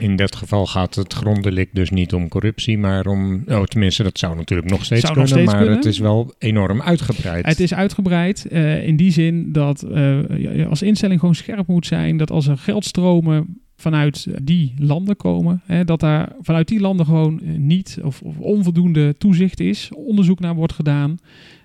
In 0.00 0.16
dat 0.16 0.36
geval 0.36 0.66
gaat 0.66 0.94
het 0.94 1.12
gronddelict 1.12 1.74
dus 1.74 1.90
niet 1.90 2.14
om 2.14 2.28
corruptie, 2.28 2.78
maar 2.78 3.06
om. 3.06 3.42
Oh, 3.46 3.62
tenminste, 3.62 4.02
dat 4.02 4.18
zou 4.18 4.36
natuurlijk 4.36 4.70
nog 4.70 4.84
steeds 4.84 5.10
kunnen, 5.10 5.44
nog 5.44 5.54
maar 5.54 5.66
het 5.66 5.84
is 5.84 5.98
wel 5.98 6.34
enorm 6.38 6.82
uitgebreid. 6.82 7.46
Het 7.46 7.60
is 7.60 7.74
uitgebreid 7.74 8.46
uh, 8.50 8.86
in 8.86 8.96
die 8.96 9.12
zin 9.12 9.52
dat 9.52 9.84
uh, 9.84 9.92
je 10.38 10.66
als 10.68 10.82
instelling 10.82 11.20
gewoon 11.20 11.34
scherp 11.34 11.66
moet 11.66 11.86
zijn 11.86 12.16
dat 12.16 12.30
als 12.30 12.46
er 12.46 12.58
geldstromen 12.58 13.60
vanuit 13.76 14.26
die 14.42 14.74
landen 14.78 15.16
komen, 15.16 15.62
hè, 15.64 15.84
dat 15.84 16.00
daar 16.00 16.32
vanuit 16.40 16.68
die 16.68 16.80
landen 16.80 17.06
gewoon 17.06 17.40
niet 17.56 17.98
of, 18.02 18.22
of 18.22 18.38
onvoldoende 18.38 19.14
toezicht 19.18 19.60
is, 19.60 19.90
onderzoek 19.94 20.40
naar 20.40 20.54
wordt 20.54 20.72
gedaan. 20.72 21.16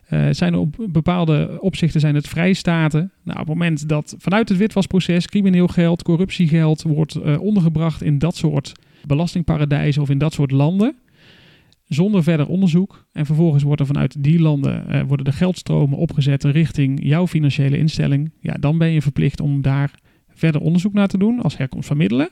Uh, 0.10 0.28
zijn 0.32 0.56
op 0.56 0.88
bepaalde 0.90 1.58
opzichten 1.60 2.00
zijn 2.00 2.16
het 2.16 2.28
vrijstaten. 2.28 3.12
Nou, 3.24 3.40
op 3.40 3.48
het 3.48 3.56
moment 3.56 3.90
dat 3.90 4.16
vanuit 4.18 4.50
het 4.50 4.58
witwasproces 4.58 5.28
crimineel 5.28 5.68
geld, 5.68 6.04
corruptiegeld 6.04 6.82
wordt 6.82 7.16
uh, 7.16 7.42
ondergebracht 7.42 8.04
in 8.04 8.20
dat 8.20 8.36
soort 8.36 8.72
belastingparadijzen 9.06 10.02
of 10.02 10.10
in 10.10 10.18
dat 10.18 10.34
soort 10.34 10.52
landen, 10.52 10.96
zonder 11.88 12.24
verder 12.24 12.48
onderzoek. 12.48 13.06
En 13.12 13.26
vervolgens 13.26 13.64
wordt 13.64 13.82
er 13.82 13.88
vanuit 13.88 14.24
die 14.24 14.40
landen 14.40 14.86
uh, 14.90 15.02
worden 15.02 15.26
de 15.26 15.32
geldstromen 15.32 15.98
opgezet 15.98 16.44
richting 16.44 17.00
jouw 17.04 17.28
financiële 17.28 17.78
instelling. 17.78 18.32
Ja, 18.40 18.54
dan 18.54 18.78
ben 18.78 18.92
je 18.92 19.02
verplicht 19.02 19.40
om 19.40 19.62
daar 19.62 19.92
verder 20.28 20.62
onderzoek 20.62 20.94
naar 20.94 21.08
te 21.08 21.18
doen 21.18 21.42
als 21.42 21.58
herkomst 21.58 21.88
van 21.88 21.98
middelen. 21.98 22.30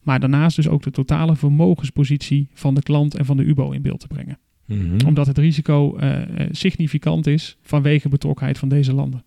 Maar 0.00 0.20
daarnaast 0.20 0.56
dus 0.56 0.68
ook 0.68 0.82
de 0.82 0.90
totale 0.90 1.36
vermogenspositie 1.36 2.48
van 2.52 2.74
de 2.74 2.82
klant 2.82 3.16
en 3.16 3.24
van 3.24 3.36
de 3.36 3.44
UBO 3.44 3.70
in 3.70 3.82
beeld 3.82 4.00
te 4.00 4.06
brengen. 4.06 4.38
Mhm. 4.72 5.06
Omdat 5.06 5.26
het 5.26 5.38
risico 5.38 5.98
uh, 6.00 6.18
significant 6.50 7.26
is 7.26 7.56
vanwege 7.62 8.08
betrokkenheid 8.08 8.58
van 8.58 8.68
deze 8.68 8.94
landen. 8.94 9.24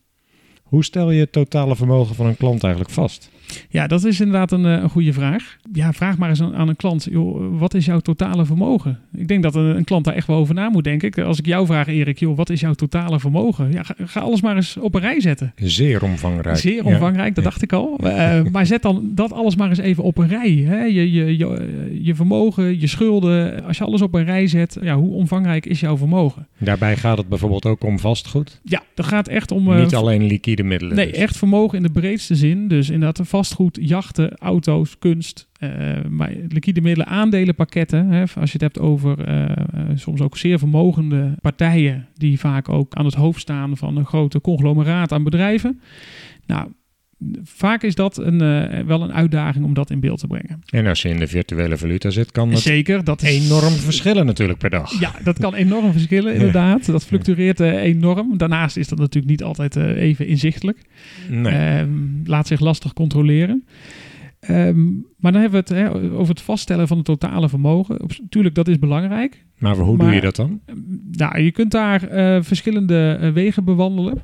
Hoe 0.66 0.84
stel 0.84 1.12
je 1.12 1.20
het 1.20 1.32
totale 1.32 1.76
vermogen 1.76 2.16
van 2.16 2.26
een 2.26 2.38
klant 2.38 2.64
eigenlijk 2.64 2.94
vast? 2.94 3.30
Ja, 3.70 3.88
dat 3.88 4.04
is 4.04 4.20
inderdaad 4.20 4.52
een, 4.52 4.66
eh, 4.66 4.72
een 4.72 4.90
goede 4.90 5.14
vraag. 5.14 5.58
Ja, 5.74 5.94
vraag 5.94 6.18
maar 6.18 6.30
eens 6.30 6.42
aan, 6.42 6.68
een 6.68 6.76
klant, 6.76 7.08
joh, 7.10 7.60
wat 7.60 7.74
is 7.74 7.86
jouw 7.86 8.00
totale 8.00 8.46
vermogen? 8.46 9.00
Ik 9.16 9.28
denk 9.28 9.44
dat 9.44 9.56
een, 9.56 9.76
een, 9.76 9.84
klant 9.84 10.06
daar 10.06 10.14
echt 10.14 10.28
wel 10.28 10.38
over 10.38 10.56
na 10.56 10.70
moet 10.70 10.84
denken. 10.84 11.26
Als 11.26 11.40
ik 11.40 11.46
jou 11.46 11.66
vraag, 11.66 11.88
Erik, 11.88 12.20
joh, 12.20 12.38
wat 12.38 12.50
is 12.50 12.60
jouw 12.60 12.74
totale 12.74 13.20
vermogen? 13.20 13.72
Ja, 13.72 13.84
ga, 14.04 14.20
alles 14.20 14.42
maar 14.42 14.56
eens 14.56 14.78
op 14.78 14.96
een 14.96 15.02
rij 15.02 15.22
zetten. 15.22 15.54
Zeer 15.56 16.04
omvangrijk. 16.04 16.58
Zeer 16.58 16.86
omvangrijk, 16.86 17.36
dat 17.36 17.44
dacht 17.44 17.62
ik 17.62 17.74
al. 17.74 18.00
Uh, 18.04 18.42
maar 18.52 18.66
zet 18.66 18.82
dan 18.82 19.12
dat 19.16 19.34
alles 19.34 19.56
maar 19.56 19.70
eens 19.70 19.78
even 19.78 20.04
op 20.04 20.18
een 20.18 20.28
rij. 20.28 20.52
Hè? 20.52 20.84
Je, 20.84 21.12
je, 21.12 21.38
je, 21.38 22.00
je 22.02 22.16
vermogen, 22.16 22.80
je 22.80 22.88
schulden, 22.88 23.64
als 23.64 23.78
je 23.78 23.84
alles 23.84 24.02
op 24.02 24.14
een 24.14 24.26
rij 24.26 24.48
zet, 24.48 24.78
ja, 24.82 24.96
hoe 24.96 25.14
omvangrijk 25.14 25.66
is 25.66 25.80
jouw 25.80 25.98
vermogen? 25.98 26.48
Daarbij 26.58 26.98
gaat 26.98 27.18
het 27.18 27.30
bijvoorbeeld 27.30 27.66
ook 27.66 27.84
om 27.84 28.00
vastgoed? 28.00 28.60
Ja, 28.64 28.84
dat 28.94 29.06
gaat 29.06 29.28
echt 29.28 29.52
om... 29.52 29.76
Niet 29.76 29.96
alleen 29.96 30.24
liquide 30.24 30.55
middelen. 30.64 30.96
Nee, 30.96 31.12
dus. 31.12 31.18
echt 31.18 31.38
vermogen 31.38 31.78
in 31.78 31.84
de 31.84 31.92
breedste 31.92 32.36
zin. 32.36 32.68
Dus 32.68 32.90
inderdaad 32.90 33.28
vastgoed, 33.28 33.78
jachten, 33.82 34.38
auto's, 34.38 34.98
kunst, 35.00 35.50
uh, 35.60 35.70
maar 36.10 36.32
liquide 36.48 36.82
middelen, 36.82 37.08
aandelenpakketten. 37.08 38.10
Hè, 38.10 38.22
als 38.22 38.52
je 38.52 38.58
het 38.60 38.62
hebt 38.62 38.80
over 38.80 39.30
uh, 39.30 39.56
soms 39.96 40.22
ook 40.22 40.38
zeer 40.38 40.60
vermogende 40.60 41.36
partijen 41.42 42.08
die 42.14 42.40
vaak 42.40 42.70
ook 42.70 42.96
aan 42.96 43.06
het 43.06 43.14
hoofd 43.14 43.42
staan 43.42 43.78
van 43.78 43.98
een 43.98 44.06
grote 44.06 44.42
conglomeraat 44.42 45.12
aan 45.12 45.24
bedrijven. 45.24 45.82
Nou, 46.46 46.72
vaak 47.44 47.84
is 47.84 47.96
dat 47.96 48.18
een, 48.18 48.42
uh, 48.42 48.80
wel 48.80 49.02
een 49.02 49.14
uitdaging 49.14 49.66
om 49.66 49.74
dat 49.74 49.90
in 49.90 50.00
beeld 50.00 50.20
te 50.20 50.28
brengen. 50.28 50.60
En 50.70 50.86
als 50.86 51.02
je 51.02 51.10
in 51.10 51.20
de 51.20 51.28
virtuele 51.28 51.78
valuta 51.78 52.10
zit, 52.10 52.32
kan 52.32 52.50
dat 52.50 52.60
Zeker, 52.60 53.04
dat 53.04 53.22
is... 53.22 53.46
enorm 53.46 53.74
verschillen 53.74 54.26
natuurlijk 54.26 54.60
per 54.60 54.70
dag. 54.70 55.00
Ja, 55.00 55.12
dat 55.24 55.40
kan 55.40 55.54
enorm 55.54 55.92
verschillen 55.92 56.34
inderdaad. 56.34 56.86
Dat 56.86 57.06
fluctueert 57.06 57.60
uh, 57.60 57.84
enorm. 57.84 58.38
Daarnaast 58.38 58.78
is 58.78 58.88
dat 58.88 59.00
natuurlijk 59.00 59.28
niet 59.28 59.44
altijd 59.44 59.76
uh, 59.76 60.02
even 60.02 60.28
inzichtelijk. 60.28 60.82
Nee. 61.30 61.80
Um, 61.80 62.22
laat 62.24 62.48
zich 62.48 62.60
lastig 62.60 62.94
controleren. 62.94 63.66
Um, 64.50 65.06
maar 65.18 65.32
dan 65.32 65.42
hebben 65.42 65.66
we 65.66 65.74
het 65.74 65.84
hè, 65.84 66.12
over 66.12 66.34
het 66.34 66.42
vaststellen 66.42 66.88
van 66.88 66.98
het 66.98 67.06
totale 67.06 67.50
vermogen. 67.50 68.00
Tuurlijk, 68.30 68.56
dat 68.56 68.68
is 68.68 68.80
belangrijk. 68.80 69.46
Maar 69.58 69.76
hoe 69.76 69.98
doe 69.98 70.12
je 70.12 70.22
dat 70.22 70.36
dan? 70.36 70.60
Nou, 71.12 71.42
je 71.42 71.52
kunt 71.52 71.72
daar 71.72 72.00
verschillende 72.44 73.32
wegen 73.34 73.64
bewandelen. 73.64 74.24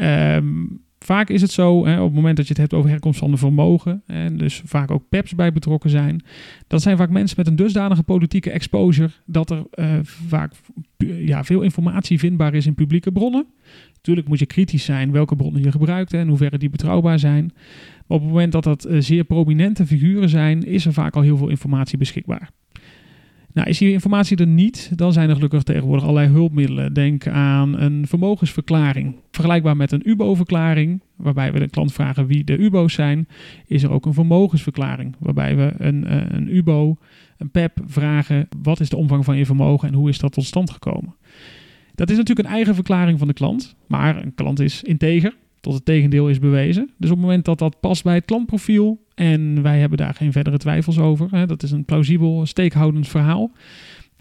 Um, 0.00 0.84
Vaak 1.06 1.28
is 1.28 1.40
het 1.40 1.50
zo, 1.50 1.86
hè, 1.86 1.98
op 1.98 2.06
het 2.06 2.14
moment 2.14 2.36
dat 2.36 2.46
je 2.46 2.52
het 2.52 2.60
hebt 2.60 2.74
over 2.74 2.90
herkomst 2.90 3.18
van 3.18 3.30
de 3.30 3.36
vermogen, 3.36 4.02
en 4.06 4.36
dus 4.36 4.62
vaak 4.64 4.90
ook 4.90 5.08
PEPs 5.08 5.34
bij 5.34 5.52
betrokken 5.52 5.90
zijn, 5.90 6.22
dat 6.66 6.82
zijn 6.82 6.96
vaak 6.96 7.10
mensen 7.10 7.36
met 7.38 7.46
een 7.46 7.56
dusdanige 7.56 8.02
politieke 8.02 8.50
exposure 8.50 9.10
dat 9.26 9.50
er 9.50 9.64
uh, 9.74 9.98
vaak 10.02 10.52
ja, 11.06 11.44
veel 11.44 11.60
informatie 11.60 12.18
vindbaar 12.18 12.54
is 12.54 12.66
in 12.66 12.74
publieke 12.74 13.12
bronnen. 13.12 13.46
Natuurlijk 13.94 14.28
moet 14.28 14.38
je 14.38 14.46
kritisch 14.46 14.84
zijn 14.84 15.12
welke 15.12 15.36
bronnen 15.36 15.62
je 15.62 15.70
gebruikt 15.70 16.12
en 16.12 16.20
in 16.20 16.28
hoeverre 16.28 16.58
die 16.58 16.70
betrouwbaar 16.70 17.18
zijn. 17.18 17.52
Maar 18.06 18.16
op 18.16 18.20
het 18.20 18.28
moment 18.28 18.52
dat 18.52 18.64
dat 18.64 18.86
uh, 18.86 19.00
zeer 19.00 19.24
prominente 19.24 19.86
figuren 19.86 20.28
zijn, 20.28 20.62
is 20.62 20.86
er 20.86 20.92
vaak 20.92 21.16
al 21.16 21.22
heel 21.22 21.36
veel 21.36 21.48
informatie 21.48 21.98
beschikbaar. 21.98 22.50
Nou, 23.56 23.68
is 23.68 23.78
die 23.78 23.92
informatie 23.92 24.36
er 24.36 24.46
niet, 24.46 24.90
dan 24.94 25.12
zijn 25.12 25.28
er 25.28 25.34
gelukkig 25.34 25.62
tegenwoordig 25.62 26.04
allerlei 26.04 26.28
hulpmiddelen. 26.28 26.92
Denk 26.92 27.26
aan 27.26 27.80
een 27.80 28.06
vermogensverklaring. 28.06 29.14
Vergelijkbaar 29.30 29.76
met 29.76 29.92
een 29.92 30.08
UBO-verklaring, 30.08 31.00
waarbij 31.16 31.52
we 31.52 31.58
de 31.58 31.68
klant 31.68 31.92
vragen 31.92 32.26
wie 32.26 32.44
de 32.44 32.56
UBO's 32.58 32.92
zijn, 32.92 33.28
is 33.66 33.82
er 33.82 33.90
ook 33.90 34.06
een 34.06 34.14
vermogensverklaring, 34.14 35.14
waarbij 35.18 35.56
we 35.56 35.72
een, 35.78 36.06
eh, 36.06 36.22
een 36.28 36.56
UBO, 36.56 36.96
een 37.38 37.50
PEP 37.50 37.78
vragen, 37.86 38.48
wat 38.62 38.80
is 38.80 38.88
de 38.88 38.96
omvang 38.96 39.24
van 39.24 39.36
je 39.36 39.46
vermogen 39.46 39.88
en 39.88 39.94
hoe 39.94 40.08
is 40.08 40.18
dat 40.18 40.32
tot 40.32 40.44
stand 40.44 40.70
gekomen. 40.70 41.14
Dat 41.94 42.10
is 42.10 42.16
natuurlijk 42.16 42.48
een 42.48 42.54
eigen 42.54 42.74
verklaring 42.74 43.18
van 43.18 43.28
de 43.28 43.34
klant, 43.34 43.76
maar 43.86 44.22
een 44.22 44.34
klant 44.34 44.60
is 44.60 44.82
integer, 44.82 45.36
tot 45.60 45.74
het 45.74 45.84
tegendeel 45.84 46.28
is 46.28 46.38
bewezen. 46.38 46.90
Dus 46.98 47.10
op 47.10 47.16
het 47.16 47.26
moment 47.26 47.44
dat 47.44 47.58
dat 47.58 47.80
past 47.80 48.02
bij 48.02 48.14
het 48.14 48.24
klantprofiel 48.24 49.05
en 49.16 49.62
wij 49.62 49.78
hebben 49.78 49.98
daar 49.98 50.14
geen 50.14 50.32
verdere 50.32 50.56
twijfels 50.56 50.98
over, 50.98 51.28
hè, 51.30 51.46
dat 51.46 51.62
is 51.62 51.70
een 51.70 51.84
plausibel, 51.84 52.46
steekhoudend 52.46 53.08
verhaal, 53.08 53.52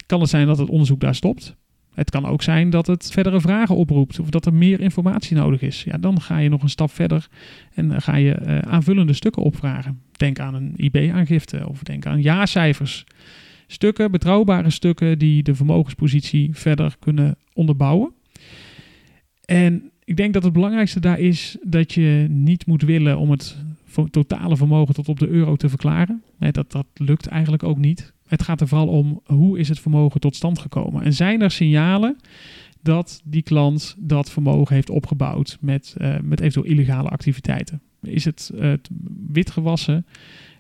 kan 0.06 0.20
het 0.20 0.30
zijn 0.30 0.48
dat 0.48 0.58
het 0.58 0.70
onderzoek 0.70 1.00
daar 1.00 1.16
stopt. 1.16 1.56
Het 1.94 2.10
kan 2.10 2.26
ook 2.26 2.42
zijn 2.42 2.70
dat 2.70 2.88
het 2.88 3.12
verdere 3.12 3.42
vragen 3.42 3.76
oproept 3.76 4.20
of 4.20 4.30
dat 4.30 4.46
er 4.46 4.54
meer 4.54 4.80
informatie 4.82 5.36
nodig 5.36 5.62
is. 5.62 5.84
Ja, 5.84 5.98
dan 5.98 6.22
ga 6.22 6.38
je 6.38 6.50
nog 6.50 6.62
een 6.62 6.70
stap 6.70 6.92
verder 6.92 7.28
en 7.74 8.02
ga 8.02 8.16
je 8.16 8.40
uh, 8.42 8.60
aanvullende 8.60 9.14
stukken 9.14 9.42
opvragen. 9.42 10.02
Denk 10.12 10.40
aan 10.40 10.54
een 10.56 10.74
IB-aangifte 10.76 11.70
of 11.70 11.84
denk 11.84 12.06
aan 12.06 12.22
jaarcijfers. 12.22 13.04
Stukken, 13.68 14.12
betrouwbare 14.12 14.70
stukken 14.70 15.20
die 15.20 15.44
de 15.44 15.56
vermogenspositie 15.56 16.50
verder 16.54 16.96
kunnen 17.00 17.38
onderbouwen. 17.54 18.14
En 19.46 19.92
ik 20.04 20.18
denk 20.18 20.34
dat 20.34 20.44
het 20.44 20.54
belangrijkste 20.54 21.00
daar 21.00 21.20
is 21.20 21.58
dat 21.62 21.94
je 21.94 22.26
niet 22.30 22.66
moet 22.66 22.82
willen 22.82 23.18
om 23.18 23.32
het 23.32 23.66
totale 24.10 24.58
vermogen 24.58 24.94
tot 24.94 25.10
op 25.10 25.20
de 25.20 25.28
euro 25.28 25.56
te 25.56 25.70
verklaren. 25.70 26.24
Dat, 26.38 26.72
dat 26.72 26.86
lukt 26.94 27.28
eigenlijk 27.28 27.64
ook 27.64 27.78
niet. 27.78 28.14
Het 28.28 28.44
gaat 28.44 28.62
er 28.62 28.68
vooral 28.68 28.88
om 28.88 29.22
hoe 29.26 29.60
is 29.60 29.70
het 29.70 29.80
vermogen 29.80 30.20
tot 30.20 30.36
stand 30.36 30.60
gekomen. 30.60 31.04
En 31.04 31.14
zijn 31.14 31.42
er 31.42 31.52
signalen 31.52 32.18
dat 32.82 33.22
die 33.24 33.42
klant 33.42 33.96
dat 34.00 34.32
vermogen 34.32 34.76
heeft 34.76 34.90
opgebouwd 34.90 35.58
met, 35.62 35.96
uh, 35.98 36.16
met 36.24 36.40
eventueel 36.40 36.66
illegale 36.66 37.10
activiteiten? 37.10 37.82
Is 38.02 38.26
het 38.26 38.52
uh, 38.56 38.74
wit 39.32 39.52
gewassen? 39.52 40.06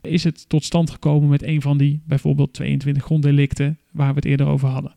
Is 0.02 0.24
het 0.24 0.50
tot 0.50 0.63
stand 0.63 0.89
gekomen 0.89 1.30
met 1.30 1.43
een 1.43 1.62
van 1.62 1.78
die 1.78 2.02
bijvoorbeeld 2.06 2.54
22 2.54 3.04
gronddelicten 3.04 3.78
waar 3.91 4.10
we 4.10 4.15
het 4.15 4.26
eerder 4.26 4.48
over 4.48 4.69
hadden? 4.69 4.95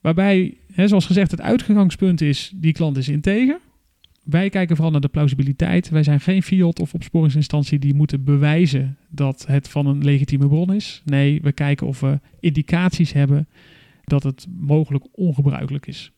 Waarbij, 0.00 0.56
hè, 0.72 0.88
zoals 0.88 1.06
gezegd, 1.06 1.30
het 1.30 1.40
uitgangspunt 1.40 2.20
is: 2.20 2.52
die 2.54 2.72
klant 2.72 2.96
is 2.96 3.08
integer. 3.08 3.60
Wij 4.24 4.48
kijken 4.48 4.74
vooral 4.74 4.92
naar 4.92 5.00
de 5.00 5.08
plausibiliteit. 5.08 5.88
Wij 5.88 6.02
zijn 6.02 6.20
geen 6.20 6.42
fiat 6.42 6.80
of 6.80 6.94
opsporingsinstantie 6.94 7.78
die 7.78 7.94
moeten 7.94 8.24
bewijzen 8.24 8.96
dat 9.08 9.44
het 9.48 9.68
van 9.68 9.86
een 9.86 10.04
legitieme 10.04 10.48
bron 10.48 10.74
is. 10.74 11.02
Nee, 11.04 11.40
we 11.42 11.52
kijken 11.52 11.86
of 11.86 12.00
we 12.00 12.20
indicaties 12.40 13.12
hebben 13.12 13.48
dat 14.04 14.22
het 14.22 14.46
mogelijk 14.60 15.04
ongebruikelijk 15.12 15.86
is. 15.86 16.12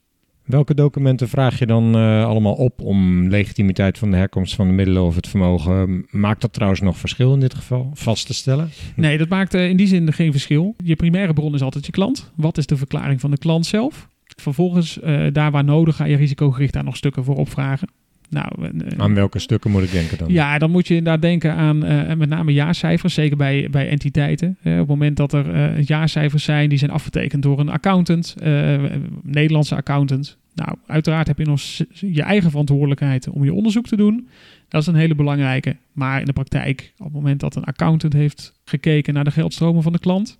Welke 0.45 0.75
documenten 0.75 1.29
vraag 1.29 1.59
je 1.59 1.67
dan 1.67 1.97
uh, 1.97 2.25
allemaal 2.25 2.55
op 2.55 2.81
om 2.81 3.29
legitimiteit 3.29 3.99
van 3.99 4.11
de 4.11 4.17
herkomst 4.17 4.55
van 4.55 4.67
de 4.67 4.73
middelen 4.73 5.03
of 5.03 5.17
het 5.17 5.29
vermogen? 5.29 6.07
Maakt 6.11 6.41
dat 6.41 6.53
trouwens 6.53 6.81
nog 6.81 6.99
verschil 6.99 7.35
in 7.35 7.41
dit 7.41 7.55
geval 7.55 7.91
vast 7.95 8.27
te 8.27 8.35
stellen? 8.35 8.71
Nee, 8.97 9.19
dat 9.19 9.29
maakt 9.29 9.55
uh, 9.55 9.69
in 9.69 9.77
die 9.77 9.87
zin 9.87 10.13
geen 10.13 10.31
verschil. 10.31 10.75
Je 10.85 10.97
primaire 10.97 11.33
bron 11.33 11.55
is 11.55 11.63
altijd 11.63 11.87
je 11.87 11.93
klant. 11.93 12.33
Wat 12.37 12.59
is 12.59 12.67
de 12.67 12.77
verklaring 12.77 13.21
van 13.21 13.31
de 13.31 13.39
klant 13.39 13.67
zelf? 13.67 14.09
Vervolgens, 14.37 14.99
uh, 15.05 15.27
daar 15.33 15.51
waar 15.51 15.65
nodig, 15.65 15.97
ga 15.97 16.05
je 16.05 16.17
risicogericht 16.17 16.73
daar 16.73 16.85
nog 16.85 16.97
stukken 16.97 17.25
voor 17.25 17.37
opvragen. 17.37 17.89
Nou, 18.29 18.49
uh, 18.61 18.71
aan 18.97 19.15
welke 19.15 19.39
stukken 19.39 19.71
moet 19.71 19.83
ik 19.83 19.91
denken 19.91 20.19
dan? 20.19 20.33
Ja, 20.33 20.59
dan 20.59 20.71
moet 20.71 20.89
je 20.89 20.95
inderdaad 20.95 21.23
denken 21.23 21.55
aan 21.55 21.85
uh, 21.85 22.15
met 22.15 22.29
name 22.29 22.53
jaarcijfers, 22.53 23.15
zeker 23.15 23.37
bij, 23.37 23.69
bij 23.71 23.89
entiteiten. 23.89 24.57
Uh, 24.63 24.73
op 24.73 24.79
het 24.79 24.89
moment 24.89 25.17
dat 25.17 25.33
er 25.33 25.81
jaarcijfers 25.81 26.45
zijn, 26.45 26.69
die 26.69 26.79
zijn 26.79 26.91
afgetekend 26.91 27.43
door 27.43 27.61
een 27.61 27.69
accountant, 27.69 28.35
een 28.39 29.21
Nederlandse 29.23 29.77
accountant. 29.77 30.39
Nou, 30.55 30.77
uiteraard 30.87 31.27
heb 31.27 31.39
je 31.39 31.45
nog 31.45 31.61
je 31.91 32.23
eigen 32.23 32.51
verantwoordelijkheid 32.51 33.29
om 33.29 33.45
je 33.45 33.53
onderzoek 33.53 33.87
te 33.87 33.97
doen. 33.97 34.29
Dat 34.69 34.81
is 34.81 34.87
een 34.87 34.95
hele 34.95 35.15
belangrijke. 35.15 35.77
Maar 35.93 36.19
in 36.21 36.25
de 36.25 36.33
praktijk, 36.33 36.93
op 36.99 37.05
het 37.05 37.15
moment 37.15 37.41
dat 37.41 37.57
een 37.57 37.65
accountant 37.65 38.13
heeft 38.13 38.53
gekeken 38.65 39.15
naar 39.15 39.25
de 39.25 39.31
geldstromen 39.31 39.83
van 39.83 39.93
de 39.93 39.99
klant, 39.99 40.39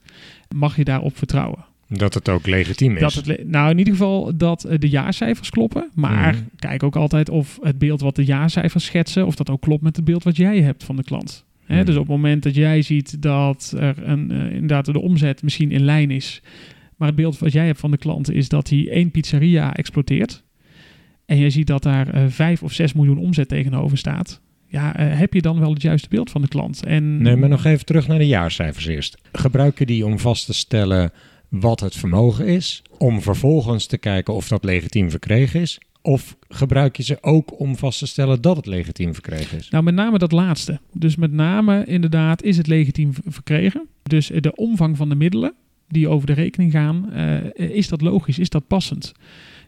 mag 0.55 0.77
je 0.77 0.85
daarop 0.85 1.17
vertrouwen. 1.17 1.65
Dat 1.89 2.15
het 2.15 2.29
ook 2.29 2.47
legitiem 2.47 2.97
is. 2.97 3.01
Dat 3.01 3.15
het, 3.15 3.49
nou, 3.49 3.71
in 3.71 3.79
ieder 3.79 3.93
geval 3.93 4.37
dat 4.37 4.65
eh, 4.65 4.79
de 4.79 4.89
jaarcijfers 4.89 5.51
kloppen. 5.51 5.91
Maar 5.95 6.35
mhm. 6.35 6.43
kijk 6.57 6.83
ook 6.83 6.97
altijd 6.97 7.29
of 7.29 7.59
het 7.63 7.79
beeld 7.79 8.01
wat 8.01 8.17
de 8.17 8.25
jaarcijfers 8.25 8.85
schetsen, 8.85 9.27
of 9.27 9.35
dat 9.35 9.51
ook 9.51 9.61
klopt 9.61 9.83
met 9.83 9.97
het 9.97 10.05
beeld 10.05 10.23
wat 10.23 10.37
jij 10.37 10.61
hebt 10.61 10.85
van 10.85 10.97
de 10.97 11.05
klant. 11.05 11.45
Mhm. 11.67 11.85
Dus 11.85 11.95
op 11.95 12.01
het 12.01 12.11
moment 12.11 12.43
dat 12.43 12.55
jij 12.55 12.83
ziet 12.83 13.23
dat 13.23 13.75
er 13.79 14.09
een, 14.09 14.33
uh, 14.33 14.53
inderdaad 14.53 14.85
de 14.85 15.01
omzet 15.01 15.43
misschien 15.43 15.71
in 15.71 15.85
lijn 15.85 16.11
is, 16.11 16.43
maar 16.97 17.09
het 17.09 17.17
beeld 17.17 17.39
wat 17.39 17.53
jij 17.53 17.67
hebt 17.67 17.81
van 17.81 17.91
de 17.91 17.99
klant 17.99 18.31
is 18.31 18.49
dat 18.49 18.69
hij 18.69 18.89
één 18.91 19.11
pizzeria 19.11 19.75
exploiteert. 19.75 20.45
En 21.27 21.37
je 21.37 21.51
ziet 21.51 21.67
dat 21.67 21.83
daar 21.83 22.15
uh, 22.15 22.25
vijf 22.29 22.63
of 22.63 22.73
zes 22.73 22.93
miljoen 22.93 23.19
omzet 23.19 23.49
tegenover 23.49 23.99
staat. 23.99 24.41
Ja, 24.69 24.93
heb 24.97 25.35
je 25.35 25.43
dan 25.43 25.59
wel 25.61 25.73
het 25.73 25.83
juiste 25.83 26.09
beeld 26.09 26.31
van 26.31 26.43
de 26.43 26.49
klant? 26.49 26.85
En... 26.85 27.23
Nee, 27.23 27.37
maar 27.37 27.49
nog 27.49 27.65
even 27.65 27.85
terug 27.85 28.09
naar 28.09 28.19
de 28.19 28.27
jaarcijfers 28.27 28.87
eerst. 28.87 29.19
Gebruik 29.33 29.79
je 29.79 29.87
die 29.87 30.07
om 30.07 30.19
vast 30.19 30.47
te 30.47 30.55
stellen 30.55 31.13
wat 31.49 31.81
het 31.81 31.97
vermogen 31.97 32.47
is, 32.47 32.83
om 32.99 33.23
vervolgens 33.23 33.87
te 33.87 33.99
kijken 33.99 34.35
of 34.35 34.49
dat 34.49 34.65
legitiem 34.65 35.11
verkregen 35.11 35.61
is? 35.61 35.81
Of 36.03 36.37
gebruik 36.49 36.97
je 36.97 37.03
ze 37.03 37.19
ook 37.21 37.61
om 37.61 37.77
vast 37.77 37.99
te 37.99 38.07
stellen 38.07 38.41
dat 38.41 38.57
het 38.57 38.67
legitiem 38.67 39.13
verkregen 39.13 39.59
is? 39.59 39.71
Nou, 39.71 39.85
met 39.85 39.95
name 39.95 40.19
dat 40.19 40.33
laatste. 40.33 40.81
Dus 40.93 41.17
met 41.17 41.33
name 41.33 41.85
inderdaad, 41.85 42.43
is 42.43 42.57
het 42.57 42.67
legitiem 42.67 43.13
verkregen? 43.27 43.87
Dus 44.03 44.27
de 44.27 44.55
omvang 44.55 44.97
van 44.97 45.09
de 45.09 45.15
middelen 45.15 45.55
die 45.89 46.09
over 46.09 46.27
de 46.27 46.33
rekening 46.33 46.73
gaan, 46.73 47.11
uh, 47.13 47.37
is 47.55 47.89
dat 47.89 48.01
logisch? 48.01 48.39
Is 48.39 48.49
dat 48.49 48.67
passend? 48.67 49.13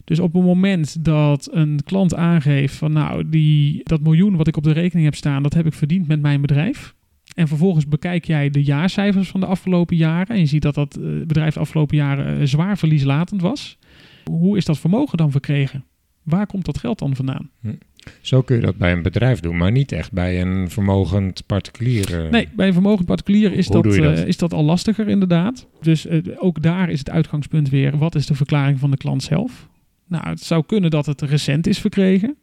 Dus 0.03 0.19
op 0.19 0.33
het 0.33 0.43
moment 0.43 1.05
dat 1.05 1.49
een 1.51 1.79
klant 1.83 2.15
aangeeft 2.15 2.75
van 2.75 2.91
nou, 2.91 3.29
die, 3.29 3.81
dat 3.83 4.01
miljoen 4.01 4.35
wat 4.35 4.47
ik 4.47 4.57
op 4.57 4.63
de 4.63 4.71
rekening 4.71 5.05
heb 5.05 5.15
staan, 5.15 5.43
dat 5.43 5.53
heb 5.53 5.65
ik 5.65 5.73
verdiend 5.73 6.07
met 6.07 6.21
mijn 6.21 6.41
bedrijf. 6.41 6.95
En 7.39 7.47
vervolgens 7.47 7.87
bekijk 7.87 8.25
jij 8.25 8.49
de 8.49 8.63
jaarcijfers 8.63 9.29
van 9.29 9.39
de 9.39 9.45
afgelopen 9.45 9.95
jaren. 9.95 10.35
En 10.35 10.39
je 10.39 10.45
ziet 10.45 10.61
dat 10.61 10.75
dat 10.75 10.95
eh, 10.95 11.03
bedrijf 11.03 11.53
de 11.53 11.59
afgelopen 11.59 11.97
jaren 11.97 12.39
eh, 12.39 12.45
zwaar 12.45 12.77
verlieslatend 12.77 13.41
was. 13.41 13.77
Hoe 14.23 14.57
is 14.57 14.65
dat 14.65 14.79
vermogen 14.79 15.17
dan 15.17 15.31
verkregen? 15.31 15.85
Waar 16.23 16.47
komt 16.47 16.65
dat 16.65 16.77
geld 16.77 16.99
dan 16.99 17.15
vandaan? 17.15 17.49
Hm. 17.61 17.73
Zo 18.21 18.41
kun 18.41 18.55
je 18.55 18.61
dat 18.61 18.77
bij 18.77 18.91
een 18.91 19.01
bedrijf 19.01 19.39
doen, 19.39 19.57
maar 19.57 19.71
niet 19.71 19.91
echt 19.91 20.11
bij 20.11 20.41
een 20.41 20.69
vermogend 20.69 21.45
particulier. 21.45 22.27
Nee, 22.31 22.47
bij 22.55 22.67
een 22.67 22.73
vermogend 22.73 23.07
particulier 23.07 23.53
is, 23.53 23.67
dat, 23.67 23.83
dat? 23.83 24.17
is 24.17 24.37
dat 24.37 24.53
al 24.53 24.63
lastiger 24.63 25.07
inderdaad. 25.07 25.67
Dus 25.81 26.07
ook 26.37 26.61
daar 26.61 26.89
is 26.89 26.99
het 26.99 27.09
uitgangspunt 27.09 27.69
weer, 27.69 27.97
wat 27.97 28.15
is 28.15 28.25
de 28.25 28.35
verklaring 28.35 28.79
van 28.79 28.91
de 28.91 28.97
klant 28.97 29.23
zelf? 29.23 29.69
Nou, 30.07 30.27
het 30.27 30.41
zou 30.41 30.63
kunnen 30.65 30.89
dat 30.89 31.05
het 31.05 31.21
recent 31.21 31.67
is 31.67 31.79
verkregen. 31.79 32.37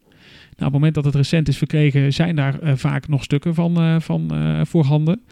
Nou, 0.57 0.69
op 0.69 0.73
het 0.73 0.73
moment 0.73 0.95
dat 0.95 1.05
het 1.05 1.15
recent 1.15 1.49
is 1.49 1.59
verkregen, 1.59 2.13
zijn 2.13 2.37
daar 2.37 2.63
uh, 2.63 2.73
vaak 2.75 3.09
nog 3.09 3.25
stukken 3.25 3.55
van, 3.55 3.83
uh, 3.83 4.01
van 4.01 4.29
uh, 4.33 4.61
voorhanden. 4.65 5.23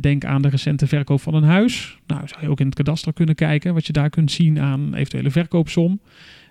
denk 0.00 0.24
aan 0.24 0.42
de 0.42 0.48
recente 0.48 0.86
verkoop 0.86 1.20
van 1.20 1.34
een 1.34 1.42
huis. 1.42 1.98
Nou, 2.06 2.28
zou 2.28 2.42
je 2.42 2.48
ook 2.48 2.60
in 2.60 2.66
het 2.66 2.74
kadaster 2.74 3.12
kunnen 3.12 3.34
kijken, 3.34 3.74
wat 3.74 3.86
je 3.86 3.92
daar 3.92 4.10
kunt 4.10 4.32
zien 4.32 4.60
aan 4.60 4.94
eventuele 4.94 5.30
verkoopsom. 5.30 6.00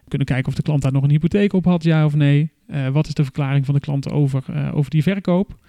Kunnen 0.07 0.27
kijken 0.27 0.47
of 0.47 0.55
de 0.55 0.61
klant 0.61 0.81
daar 0.81 0.91
nog 0.91 1.03
een 1.03 1.09
hypotheek 1.09 1.53
op 1.53 1.65
had, 1.65 1.83
ja 1.83 2.05
of 2.05 2.15
nee. 2.15 2.51
wat 2.91 3.07
is 3.07 3.13
de 3.13 3.23
verklaring 3.23 3.65
van 3.65 3.73
de 3.73 3.79
klant 3.79 4.11
over, 4.11 4.71
over 4.73 4.91
die 4.91 5.03
verkoop? 5.03 5.59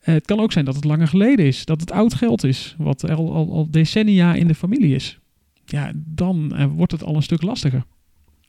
het 0.00 0.26
kan 0.26 0.40
ook 0.40 0.52
zijn 0.52 0.64
dat 0.64 0.74
het 0.74 0.84
langer 0.84 1.08
geleden 1.08 1.46
is, 1.46 1.64
dat 1.64 1.80
het 1.80 1.90
oud 1.90 2.14
geld 2.14 2.44
is, 2.44 2.74
wat 2.78 3.10
al, 3.10 3.34
al, 3.34 3.52
al 3.52 3.70
decennia 3.70 4.34
in 4.34 4.46
de 4.46 4.54
familie 4.54 4.94
is. 4.94 5.18
Ja, 5.64 5.92
dan 5.94 6.68
wordt 6.74 6.92
het 6.92 7.04
al 7.04 7.16
een 7.16 7.22
stuk 7.22 7.42
lastiger. 7.42 7.84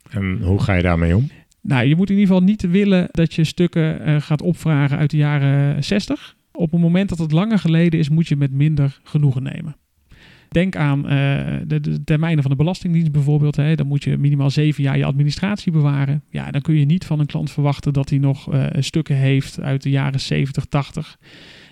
En 0.09 0.41
hoe 0.41 0.61
ga 0.61 0.73
je 0.73 0.81
daarmee 0.81 1.15
om? 1.15 1.29
Nou, 1.67 1.87
je 1.87 1.95
moet 1.95 2.09
in 2.09 2.17
ieder 2.17 2.33
geval 2.33 2.47
niet 2.47 2.69
willen 2.69 3.07
dat 3.11 3.33
je 3.33 3.43
stukken 3.43 4.21
gaat 4.21 4.41
opvragen 4.41 4.97
uit 4.97 5.09
de 5.09 5.17
jaren 5.17 5.83
60. 5.83 6.35
Op 6.51 6.71
het 6.71 6.81
moment 6.81 7.09
dat 7.09 7.17
het 7.17 7.31
langer 7.31 7.59
geleden 7.59 7.99
is, 7.99 8.09
moet 8.09 8.27
je 8.27 8.35
met 8.35 8.51
minder 8.51 8.99
genoegen 9.03 9.43
nemen. 9.43 9.75
Denk 10.55 10.75
aan 10.75 11.01
de, 11.67 11.79
de, 11.81 12.03
termijnen 12.03 12.41
van 12.41 12.51
de 12.51 12.57
Belastingdienst 12.57 13.11
bijvoorbeeld. 13.11 13.55
Hè. 13.55 13.75
Dan 13.75 13.87
moet 13.87 14.03
je 14.03 14.17
minimaal 14.17 14.49
zeven 14.49 14.83
jaar 14.83 14.97
je 14.97 15.05
administratie 15.05 15.71
bewaren. 15.71 16.23
Ja, 16.29 16.51
dan 16.51 16.61
kun 16.61 16.75
je 16.75 16.85
niet 16.85 17.05
van 17.05 17.19
een 17.19 17.25
klant 17.25 17.51
verwachten 17.51 17.93
dat 17.93 18.09
hij 18.09 18.19
nog 18.19 18.49
stukken 18.79 19.15
heeft 19.15 19.59
uit 19.59 19.83
de 19.83 19.89
jaren 19.89 20.19
70, 20.19 20.65
80. 20.65 21.17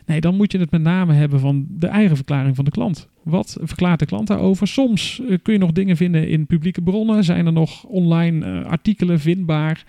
Nee, 0.06 0.22
dan 0.22 0.36
moet 0.36 0.52
je 0.52 0.58
het 0.58 0.72
met 0.72 0.82
name 0.82 1.14
hebben 1.14 1.40
van 1.40 1.66
de 1.70 1.88
eigen 1.88 2.16
verklaring 2.16 2.56
van 2.56 2.66
de 2.66 2.72
klant. 2.72 3.08
Wat 3.24 3.58
verklaart 3.62 4.00
de 4.00 4.06
klant 4.06 4.28
daarover? 4.28 4.68
Soms 4.68 5.22
eh, 5.30 5.38
kun 5.42 5.54
je 5.54 5.60
nog 5.60 5.72
dingen 5.72 5.98
vinden 5.98 6.30
in 6.30 6.46
publieke 6.46 6.82
bronnen. 6.82 7.24
Zijn 7.24 7.46
er 7.46 7.54
nog 7.54 7.84
online 7.84 8.64
artikelen 8.64 9.20
vindbaar? 9.20 9.84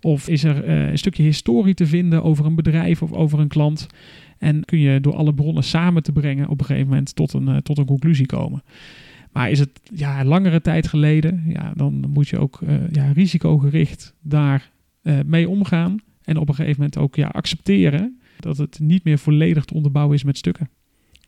Of 0.00 0.28
is 0.28 0.44
er 0.44 0.68
een 0.68 0.98
stukje 0.98 1.22
historie 1.22 1.74
te 1.74 1.86
vinden 1.86 2.22
over 2.22 2.46
een 2.46 2.54
bedrijf 2.54 3.02
of 3.02 3.12
over 3.12 3.38
een 3.38 3.48
klant? 3.48 3.86
En 4.40 4.64
kun 4.64 4.78
je 4.78 5.00
door 5.00 5.14
alle 5.14 5.34
bronnen 5.34 5.64
samen 5.64 6.02
te 6.02 6.12
brengen 6.12 6.48
op 6.48 6.60
een 6.60 6.66
gegeven 6.66 6.88
moment 6.88 7.14
tot 7.14 7.32
een, 7.32 7.62
tot 7.62 7.78
een 7.78 7.86
conclusie 7.86 8.26
komen. 8.26 8.62
Maar 9.32 9.50
is 9.50 9.58
het 9.58 9.80
ja, 9.94 10.24
langere 10.24 10.60
tijd 10.60 10.88
geleden, 10.88 11.42
ja, 11.46 11.72
dan 11.76 12.04
moet 12.12 12.28
je 12.28 12.38
ook 12.38 12.60
ja, 12.92 13.12
risicogericht 13.12 14.14
daar 14.22 14.70
mee 15.26 15.48
omgaan. 15.48 15.96
En 16.24 16.36
op 16.36 16.48
een 16.48 16.54
gegeven 16.54 16.76
moment 16.76 16.98
ook 16.98 17.16
ja, 17.16 17.28
accepteren 17.28 18.20
dat 18.38 18.56
het 18.56 18.78
niet 18.82 19.04
meer 19.04 19.18
volledig 19.18 19.64
te 19.64 19.74
onderbouwen 19.74 20.16
is 20.16 20.24
met 20.24 20.38
stukken. 20.38 20.70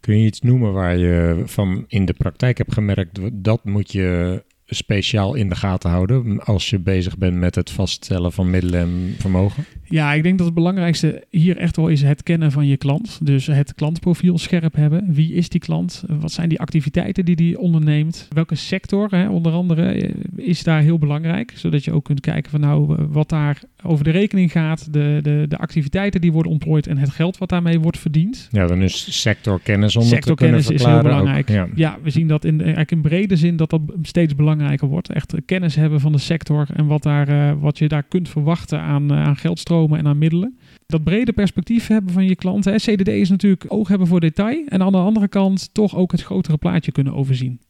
Kun 0.01 0.19
je 0.19 0.27
iets 0.27 0.41
noemen 0.41 0.73
waar 0.73 0.97
je 0.97 1.43
van 1.45 1.85
in 1.89 2.05
de 2.05 2.13
praktijk 2.13 2.59
hebt 2.59 2.73
gemerkt, 2.73 3.21
dat 3.33 3.65
moet 3.65 3.93
je 3.93 4.43
speciaal 4.75 5.35
in 5.35 5.49
de 5.49 5.55
gaten 5.55 5.91
houden 5.91 6.45
als 6.45 6.71
je 6.71 6.79
bezig 6.79 7.19
bent 7.19 7.37
met 7.37 7.55
het 7.55 7.71
vaststellen 7.71 8.33
van 8.33 8.51
middelen 8.51 8.81
en 8.81 9.15
vermogen? 9.19 9.65
Ja, 9.85 10.13
ik 10.13 10.23
denk 10.23 10.37
dat 10.39 10.47
het 10.47 10.55
belangrijkste 10.55 11.25
hier 11.31 11.57
echt 11.57 11.77
wel 11.77 11.89
is 11.89 12.03
het 12.03 12.23
kennen 12.23 12.53
van 12.53 12.67
je 12.67 12.77
klant. 12.77 13.19
Dus 13.23 13.47
het 13.47 13.75
klantprofiel 13.75 14.39
scherp 14.39 14.75
hebben. 14.75 15.13
Wie 15.13 15.33
is 15.33 15.49
die 15.49 15.61
klant? 15.61 16.05
Wat 16.09 16.33
zijn 16.33 16.49
die 16.49 16.61
activiteiten 16.61 17.25
die 17.25 17.37
die 17.37 17.59
onderneemt? 17.59 18.29
Welke 18.31 18.55
sector, 18.55 19.11
hè, 19.11 19.29
onder 19.29 19.53
andere, 19.53 19.83
eh, 19.83 20.11
is 20.37 20.63
daar 20.63 20.83
heel 20.83 20.99
belangrijk. 20.99 21.53
Zodat 21.57 21.85
je 21.85 21.93
ook 21.93 22.05
kunt 22.05 22.21
kijken 22.21 22.51
van 22.51 22.61
nou, 22.61 23.07
wat 23.11 23.29
daar 23.29 23.63
over 23.83 24.05
de 24.05 24.11
rekening 24.11 24.53
gaat. 24.53 24.93
De, 24.93 25.19
de, 25.23 25.45
de 25.49 25.59
activiteiten 25.59 26.21
die 26.21 26.33
worden 26.33 26.53
ontplooid 26.53 26.87
en 26.87 26.99
het 26.99 27.11
geld 27.11 27.39
wat 27.39 27.49
daarmee 27.49 27.81
wordt 27.81 27.99
verdiend. 27.99 28.49
Ja, 28.51 28.67
dan 28.67 28.83
is 28.83 29.21
sectorkennis 29.21 29.97
om 29.97 30.03
sectorkennis 30.03 30.67
te 30.67 30.75
is 30.75 30.85
heel 30.85 31.03
belangrijk. 31.03 31.49
ja. 31.49 31.69
ja. 31.75 31.99
we 32.03 32.11
zien 32.11 32.27
dat 32.27 32.45
in, 32.45 32.61
eigenlijk 32.61 32.91
in 32.91 33.01
brede 33.01 33.37
zin 33.37 33.57
dat 33.57 33.71
dat 33.71 33.81
steeds 34.03 34.35
belangrijker 34.35 34.89
wordt. 34.89 35.11
Echt 35.11 35.35
kennis 35.47 35.75
hebben 35.75 36.01
van 36.01 36.13
de 36.13 36.19
sector 36.19 36.67
en 36.75 36.87
wat, 36.87 37.03
daar, 37.03 37.29
uh, 37.29 37.53
wat 37.61 37.79
je 37.79 37.89
daar 37.89 38.03
kunt 38.03 38.29
verwachten 38.29 38.81
aan, 38.81 39.13
aan 39.13 39.37
geldstroom 39.37 39.95
en 39.95 40.07
aan 40.07 40.19
middelen. 40.19 40.59
Dat 40.87 41.05
brede 41.05 41.33
perspectief 41.33 41.87
hebben 41.87 42.13
van 42.13 42.25
je 42.25 42.37
klant. 42.37 42.65
Hè. 42.65 42.77
CDD 42.77 43.09
is 43.09 43.31
natuurlijk 43.31 43.65
oog 43.69 43.89
hebben 43.89 44.07
voor 44.07 44.21
detail. 44.21 44.65
En 44.69 44.83
aan 44.83 44.93
de 44.93 44.99
andere 44.99 45.29
kant 45.29 45.75
toch 45.75 45.97
ook 45.97 46.13
het 46.13 46.23
grotere 46.23 46.57
plaatje 46.57 46.93
kunnen 46.93 47.15
overzien. 47.15 47.61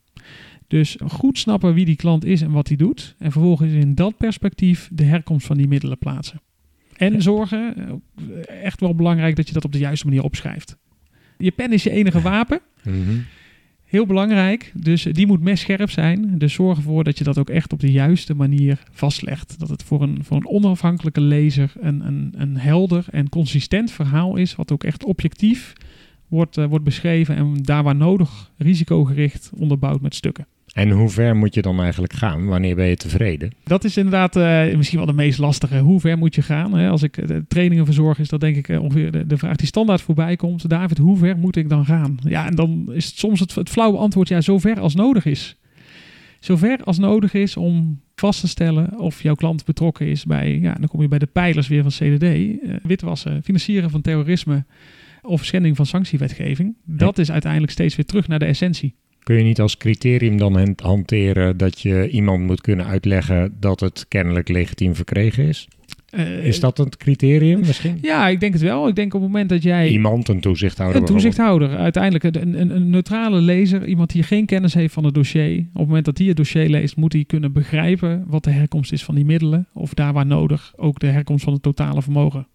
Dus 0.73 0.97
goed 1.07 1.39
snappen 1.39 1.75
wie 1.75 1.85
die 1.85 1.97
klant 1.97 2.25
is 2.25 2.43
en 2.43 2.51
wat 2.51 2.69
hij 2.69 2.77
doet. 2.77 3.15
En 3.19 3.33
vervolgens 3.33 3.73
in 3.73 3.95
dat 3.95 4.17
perspectief 4.17 4.89
de 4.93 5.05
herkomst 5.05 5.47
van 5.47 5.57
die 5.57 5.69
middelen 5.69 5.99
plaatsen. 5.99 6.41
En 6.97 7.23
zorgen, 7.23 7.75
eh, 7.77 8.65
echt 8.65 8.81
wel 8.81 8.95
belangrijk 8.95 9.37
dat 9.37 9.47
je 9.47 9.53
dat 9.53 9.65
op 9.65 9.73
de 9.73 9.79
juiste 9.79 10.07
manier 10.07 10.23
opschrijft. 10.23 10.77
Je 11.39 11.51
pen 11.51 11.73
is 11.73 11.83
je 11.83 11.91
enige 11.91 12.21
wapen. 12.31 12.61
Mm 12.85 13.25
Heel 13.85 14.07
belangrijk, 14.07 14.73
dus 14.75 15.03
die 15.03 15.27
moet 15.27 15.41
messcherp 15.41 15.91
zijn. 15.91 16.39
Dus 16.39 16.53
zorg 16.53 16.77
ervoor 16.77 17.05
dat 17.05 17.19
je 17.19 17.25
dat 17.25 17.39
ook 17.39 17.51
echt 17.51 17.73
op 17.73 17.81
de 17.81 17.93
juiste 17.93 18.35
manier 18.35 18.83
vastlegt. 18.91 19.59
Dat 19.59 19.69
het 19.69 19.83
voor 19.83 20.03
een, 20.03 20.25
voor 20.25 20.37
een 20.37 20.49
onafhankelijke 20.49 21.21
lezer 21.21 21.73
een, 21.81 22.07
een, 22.07 22.35
een 22.37 22.57
helder 22.57 23.05
en 23.11 23.29
consistent 23.29 23.91
verhaal 23.91 24.37
is, 24.37 24.55
wat 24.55 24.73
ook 24.73 24.85
echt 24.85 25.05
objectief 25.05 25.73
wordt, 26.29 26.57
uh, 26.57 26.65
wordt 26.65 26.85
beschreven 26.85 27.37
en 27.37 27.57
daar 27.63 27.83
waar 27.83 27.97
nodig 27.97 28.53
risicogericht 28.57 29.51
onderbouwd 29.55 30.01
met 30.01 30.15
stukken. 30.15 30.47
En 30.73 30.91
hoe 30.91 31.09
ver 31.09 31.37
moet 31.37 31.55
je 31.55 31.63
dan 31.63 31.81
eigenlijk 31.81 32.13
gaan? 32.13 32.47
Wanneer 32.47 32.75
ben 32.75 32.87
je 32.87 32.97
tevreden? 32.97 33.53
Dat 33.65 33.85
is 33.85 33.97
inderdaad 33.97 34.37
uh, 34.37 34.77
misschien 34.77 34.99
wel 34.99 35.07
de 35.07 35.13
meest 35.13 35.39
lastige. 35.39 35.79
Hoe 35.79 36.01
ver 36.01 36.19
moet 36.19 36.35
je 36.35 36.43
gaan? 36.43 36.75
Hè? 36.75 36.89
Als 36.89 37.03
ik 37.03 37.17
uh, 37.17 37.37
trainingen 37.49 37.85
verzorg, 37.85 38.19
is 38.19 38.29
dat 38.29 38.41
denk 38.41 38.57
ik 38.57 38.69
uh, 38.69 38.83
ongeveer 38.83 39.13
de, 39.13 39.27
de, 39.27 39.37
vraag 39.37 39.57
die 39.57 39.67
standaard 39.67 40.01
voorbij 40.01 40.37
komt. 40.37 40.69
David, 40.69 40.99
hoe 40.99 41.17
ver 41.17 41.37
moet 41.37 41.57
ik 41.57 41.69
dan 41.69 41.85
gaan? 41.85 42.19
Ja, 42.29 42.47
en 42.47 42.55
dan 42.55 42.93
is 42.93 43.07
het 43.07 43.19
soms 43.19 43.41
het, 43.41 43.55
het 43.55 43.69
flauwe 43.69 43.99
antwoord, 43.99 44.29
ja, 44.29 44.41
zo 44.41 44.59
ver 44.59 44.81
als 44.81 44.95
nodig 44.95 45.25
is. 45.25 45.57
Zo 46.41 46.57
ver 46.57 46.83
als 46.85 46.99
nodig 46.99 47.35
is 47.35 47.57
om 47.57 48.01
vast 48.15 48.41
te 48.41 48.49
stellen 48.49 48.99
of 48.99 49.23
jouw 49.23 49.35
klant 49.35 49.65
betrokken 49.65 50.07
is 50.07 50.25
bij, 50.25 50.59
ja, 50.59 50.73
dan 50.73 50.89
kom 50.89 51.01
je 51.01 51.09
bij 51.09 51.19
de 51.19 51.27
pijlers 51.27 51.69
weer 51.69 51.83
van 51.83 51.91
CDD, 51.91 52.59
witwassen, 52.83 53.43
financieren 53.43 53.91
van 53.91 54.01
terrorisme 54.01 54.65
of 55.23 55.45
schending 55.45 55.77
van 55.77 55.87
sanctiewetgeving. 55.87 56.77
Dat 56.85 57.19
is 57.19 57.31
uiteindelijk 57.31 57.73
steeds 57.73 57.97
weer 57.97 58.05
terug 58.05 58.29
naar 58.29 58.39
de 58.39 58.45
essentie. 58.45 58.95
Kun 59.23 59.37
je 59.37 59.43
niet 59.43 59.61
als 59.61 59.77
criterium 59.77 60.39
dan 60.39 60.75
hanteren 60.83 61.57
dat 61.57 61.81
je 61.81 62.09
iemand 62.09 62.47
moet 62.47 62.61
kunnen 62.61 62.87
uitleggen 62.87 63.57
dat 63.61 63.81
het 63.81 64.07
kennelijk 64.09 64.49
legitiem 64.49 64.95
verkregen 64.95 65.49
is? 65.49 65.69
Uh, 66.15 66.47
is 66.47 66.61
dat 66.61 66.79
een 66.79 66.97
criterium 66.97 67.61
misschien? 67.61 67.99
Ja, 68.03 68.29
ik 68.29 68.41
denk 68.41 68.53
het 68.53 68.63
wel. 68.63 68.89
Ik 68.89 68.95
denk 68.95 69.15
op 69.15 69.21
het 69.21 69.31
moment 69.31 69.49
dat 69.49 69.63
jij... 69.63 69.89
Iemand, 69.89 70.29
een 70.29 70.41
toezichthouder. 70.41 71.01
Een 71.01 71.07
toezichthouder. 71.07 71.77
Uiteindelijk 71.77 72.25
een, 72.25 72.61
een, 72.61 72.75
een, 72.75 72.91
neutrale 72.91 73.41
lezer. 73.41 73.87
Iemand 73.87 74.13
die 74.13 74.23
geen 74.23 74.47
kennis 74.47 74.75
heeft 74.75 74.95
van 74.95 75.05
het 75.05 75.15
dossier. 75.15 75.59
Op 75.59 75.65
het 75.73 75.87
moment 75.87 76.05
dat 76.05 76.19
hij 76.19 76.27
het 76.27 76.37
dossier 76.37 76.69
leest, 76.69 76.97
moet 76.97 77.13
hij 77.13 77.25
kunnen 77.25 77.53
begrijpen 77.53 78.25
wat 78.27 78.45
de 78.45 78.51
herkomst 78.51 78.93
is 78.93 79.05
van 79.05 79.15
die 79.15 79.25
middelen. 79.25 79.67
Of 79.73 79.95
daar 79.95 80.13
waar 80.13 80.27
nodig 80.27 80.73
ook 80.77 80.99
de 80.99 81.07
herkomst 81.07 81.45
van 81.45 81.53
het 81.53 81.63
totale 81.63 82.03
vermogen. 82.03 82.47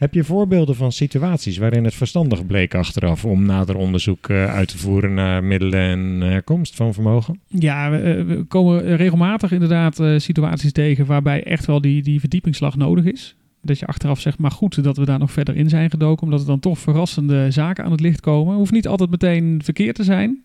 Heb 0.00 0.14
je 0.14 0.24
voorbeelden 0.24 0.74
van 0.74 0.92
situaties 0.92 1.58
waarin 1.58 1.84
het 1.84 1.94
verstandig 1.94 2.46
bleek 2.46 2.74
achteraf 2.74 3.24
om 3.24 3.44
nader 3.44 3.76
onderzoek 3.76 4.28
uh, 4.28 4.54
uit 4.54 4.68
te 4.68 4.78
voeren 4.78 5.14
naar 5.14 5.44
middelen 5.44 5.80
en 5.80 6.20
herkomst 6.20 6.74
van 6.74 6.94
vermogen? 6.94 7.40
Ja, 7.46 7.90
we, 7.90 8.24
we 8.24 8.44
komen 8.44 8.96
regelmatig 8.96 9.52
inderdaad 9.52 10.02
situaties 10.16 10.72
tegen 10.72 11.06
waarbij 11.06 11.42
echt 11.42 11.66
wel 11.66 11.80
die, 11.80 12.02
die 12.02 12.20
verdiepingsslag 12.20 12.76
nodig 12.76 13.04
is. 13.04 13.36
Dat 13.62 13.78
je 13.78 13.86
achteraf 13.86 14.20
zegt, 14.20 14.38
maar 14.38 14.50
goed 14.50 14.84
dat 14.84 14.96
we 14.96 15.04
daar 15.04 15.18
nog 15.18 15.32
verder 15.32 15.56
in 15.56 15.68
zijn 15.68 15.90
gedoken, 15.90 16.24
omdat 16.24 16.40
er 16.40 16.46
dan 16.46 16.60
toch 16.60 16.78
verrassende 16.78 17.50
zaken 17.50 17.84
aan 17.84 17.90
het 17.90 18.00
licht 18.00 18.20
komen. 18.20 18.56
Hoeft 18.56 18.72
niet 18.72 18.88
altijd 18.88 19.10
meteen 19.10 19.60
verkeerd 19.64 19.96
te 19.96 20.04
zijn, 20.04 20.42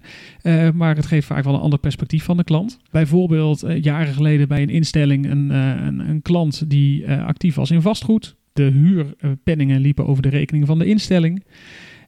maar 0.73 0.95
het 0.95 1.05
geeft 1.05 1.27
vaak 1.27 1.43
wel 1.43 1.53
een 1.53 1.59
ander 1.59 1.79
perspectief 1.79 2.23
van 2.23 2.37
de 2.37 2.43
klant. 2.43 2.79
Bijvoorbeeld 2.91 3.65
jaren 3.81 4.13
geleden 4.13 4.47
bij 4.47 4.61
een 4.61 4.69
instelling 4.69 5.29
een, 5.29 5.49
een, 5.49 5.99
een 5.99 6.21
klant 6.21 6.69
die 6.69 7.11
actief 7.11 7.55
was 7.55 7.71
in 7.71 7.81
vastgoed 7.81 8.35
de 8.55 8.63
huurpenningen 8.63 9.81
liepen 9.81 10.07
over 10.07 10.23
de 10.23 10.29
rekening 10.29 10.65
van 10.65 10.79
de 10.79 10.85
instelling. 10.85 11.43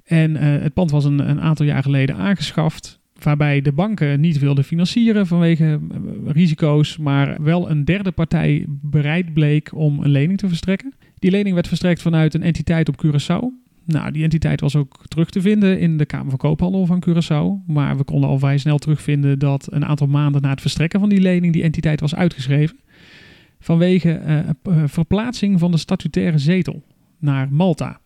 En 0.03 0.31
uh, 0.31 0.39
het 0.41 0.73
pand 0.73 0.91
was 0.91 1.05
een, 1.05 1.29
een, 1.29 1.41
aantal 1.41 1.65
jaar 1.65 1.83
geleden 1.83 2.15
aangeschaft. 2.15 2.99
Waarbij 3.23 3.61
de 3.61 3.71
banken 3.71 4.19
niet 4.19 4.39
wilden 4.39 4.63
financieren 4.63 5.27
vanwege 5.27 5.79
eh, 5.91 5.99
risico's, 6.25 6.97
maar 6.97 7.43
wel 7.43 7.69
een 7.69 7.85
derde 7.85 8.11
partij 8.11 8.65
bereid 8.67 9.33
bleek 9.33 9.75
om 9.75 10.03
een 10.03 10.09
lening 10.09 10.37
te 10.37 10.47
verstrekken. 10.47 10.93
Die 11.19 11.31
lening 11.31 11.53
werd 11.53 11.67
verstrekt 11.67 12.01
vanuit 12.01 12.33
een 12.33 12.43
entiteit 12.43 12.89
op 12.89 13.05
Curaçao. 13.05 13.65
Nou, 13.85 14.11
die 14.11 14.23
entiteit 14.23 14.61
was 14.61 14.75
ook 14.75 15.03
terug 15.07 15.29
te 15.29 15.41
vinden 15.41 15.79
in 15.79 15.97
de 15.97 16.05
Kamer 16.05 16.29
van 16.29 16.37
Koophandel 16.37 16.85
van 16.85 17.03
Curaçao. 17.09 17.65
Maar 17.67 17.97
we 17.97 18.03
konden 18.03 18.29
al 18.29 18.39
vrij 18.39 18.57
snel 18.57 18.77
terugvinden 18.77 19.39
dat 19.39 19.67
een 19.71 19.85
aantal 19.85 20.07
maanden 20.07 20.41
na 20.41 20.49
het 20.49 20.61
verstrekken 20.61 20.99
van 20.99 21.09
die 21.09 21.21
lening 21.21 21.53
die 21.53 21.63
entiteit 21.63 21.99
was 21.99 22.15
uitgeschreven 22.15 22.77
vanwege 23.59 24.21
uh, 24.67 24.83
verplaatsing 24.85 25.59
van 25.59 25.71
de 25.71 25.77
statutaire 25.77 26.37
zetel 26.37 26.83
naar 27.19 27.47
Malta. 27.51 27.99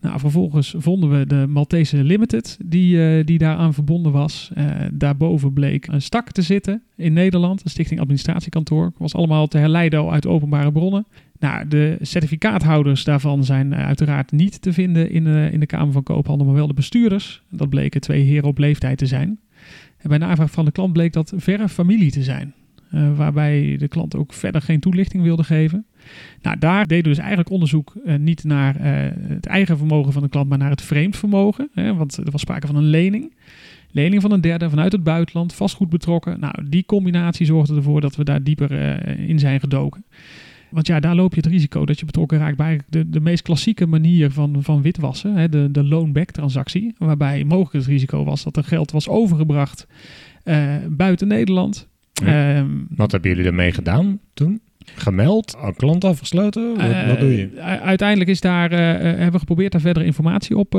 Nou, 0.00 0.18
vervolgens 0.18 0.74
vonden 0.78 1.18
we 1.18 1.26
de 1.26 1.46
Maltese 1.48 2.04
Limited, 2.04 2.58
die, 2.64 2.96
uh, 2.96 3.24
die 3.24 3.38
daaraan 3.38 3.74
verbonden 3.74 4.12
was. 4.12 4.50
Uh, 4.56 4.64
daarboven 4.92 5.52
bleek 5.52 5.86
een 5.86 6.02
stak 6.02 6.32
te 6.32 6.42
zitten 6.42 6.82
in 6.96 7.12
Nederland, 7.12 7.64
een 7.64 7.70
stichting 7.70 8.00
administratiekantoor. 8.00 8.92
Was 8.98 9.14
allemaal 9.14 9.46
te 9.46 9.58
herleiden 9.58 10.10
uit 10.10 10.26
openbare 10.26 10.72
bronnen. 10.72 11.06
Nou, 11.38 11.68
de 11.68 11.98
certificaathouders 12.00 13.04
daarvan 13.04 13.44
zijn 13.44 13.74
uiteraard 13.74 14.32
niet 14.32 14.62
te 14.62 14.72
vinden 14.72 15.10
in 15.10 15.24
de, 15.24 15.48
in 15.52 15.60
de 15.60 15.66
Kamer 15.66 15.92
van 15.92 16.02
Koophandel, 16.02 16.46
maar 16.46 16.56
wel 16.56 16.66
de 16.66 16.74
bestuurders. 16.74 17.42
Dat 17.50 17.68
bleken 17.68 18.00
twee 18.00 18.22
heren 18.22 18.48
op 18.48 18.58
leeftijd 18.58 18.98
te 18.98 19.06
zijn. 19.06 19.40
En 19.96 20.08
bij 20.08 20.18
navraag 20.18 20.50
van 20.50 20.64
de 20.64 20.72
klant 20.72 20.92
bleek 20.92 21.12
dat 21.12 21.32
verre 21.36 21.68
familie 21.68 22.10
te 22.10 22.22
zijn. 22.22 22.54
Uh, 22.96 23.16
waarbij 23.16 23.76
de 23.78 23.88
klant 23.88 24.16
ook 24.16 24.32
verder 24.32 24.62
geen 24.62 24.80
toelichting 24.80 25.22
wilde 25.22 25.44
geven. 25.44 25.86
Nou, 26.42 26.58
daar 26.58 26.86
deden 26.86 27.02
we 27.02 27.08
dus 27.08 27.18
eigenlijk 27.18 27.50
onderzoek 27.50 27.94
uh, 28.04 28.16
niet 28.16 28.44
naar 28.44 28.76
uh, 28.76 28.84
het 29.28 29.46
eigen 29.46 29.76
vermogen 29.76 30.12
van 30.12 30.22
de 30.22 30.28
klant, 30.28 30.48
maar 30.48 30.58
naar 30.58 30.70
het 30.70 30.82
vreemd 30.82 31.16
vermogen. 31.16 31.70
Hè, 31.72 31.94
want 31.94 32.16
er 32.16 32.30
was 32.30 32.40
sprake 32.40 32.66
van 32.66 32.76
een 32.76 32.84
lening. 32.84 33.34
Lening 33.90 34.22
van 34.22 34.32
een 34.32 34.40
derde 34.40 34.70
vanuit 34.70 34.92
het 34.92 35.02
buitenland, 35.02 35.54
vastgoed 35.54 35.88
betrokken. 35.88 36.40
Nou, 36.40 36.54
die 36.68 36.86
combinatie 36.86 37.46
zorgde 37.46 37.74
ervoor 37.74 38.00
dat 38.00 38.16
we 38.16 38.24
daar 38.24 38.42
dieper 38.42 38.70
in 39.18 39.38
zijn 39.38 39.60
gedoken. 39.60 40.04
Want 40.70 40.86
ja, 40.86 41.00
daar 41.00 41.14
loop 41.14 41.34
je 41.34 41.40
het 41.40 41.50
risico 41.50 41.86
dat 41.86 41.98
je 41.98 42.06
betrokken 42.06 42.38
raakt 42.38 42.56
bij 42.56 42.80
de, 42.88 43.10
de 43.10 43.20
meest 43.20 43.42
klassieke 43.42 43.86
manier 43.86 44.30
van, 44.30 44.62
van 44.62 44.82
witwassen, 44.82 45.34
hè, 45.34 45.48
de, 45.48 45.70
de 45.70 45.84
loan-back 45.84 46.30
transactie. 46.30 46.94
Waarbij 46.98 47.44
mogelijk 47.44 47.72
het 47.72 47.86
risico 47.86 48.24
was 48.24 48.42
dat 48.42 48.56
er 48.56 48.64
geld 48.64 48.90
was 48.90 49.08
overgebracht 49.08 49.86
buiten 50.88 51.28
Nederland 51.28 51.88
Ehm, 52.24 52.68
Wat 52.88 53.12
hebben 53.12 53.30
jullie 53.30 53.46
ermee 53.46 53.72
gedaan 53.72 54.18
toen? 54.34 54.60
gemeld? 54.94 55.56
Al 55.56 55.72
klant 55.72 56.04
afgesloten? 56.04 56.76
Wat, 56.76 57.06
wat 57.06 57.20
doe 57.20 57.36
je? 57.36 57.60
Uiteindelijk 57.60 58.30
is 58.30 58.40
daar, 58.40 58.72
uh, 58.72 58.78
hebben 58.78 59.32
we 59.32 59.38
geprobeerd 59.38 59.72
daar 59.72 59.80
verder 59.80 60.02
informatie 60.02 60.56
op, 60.56 60.74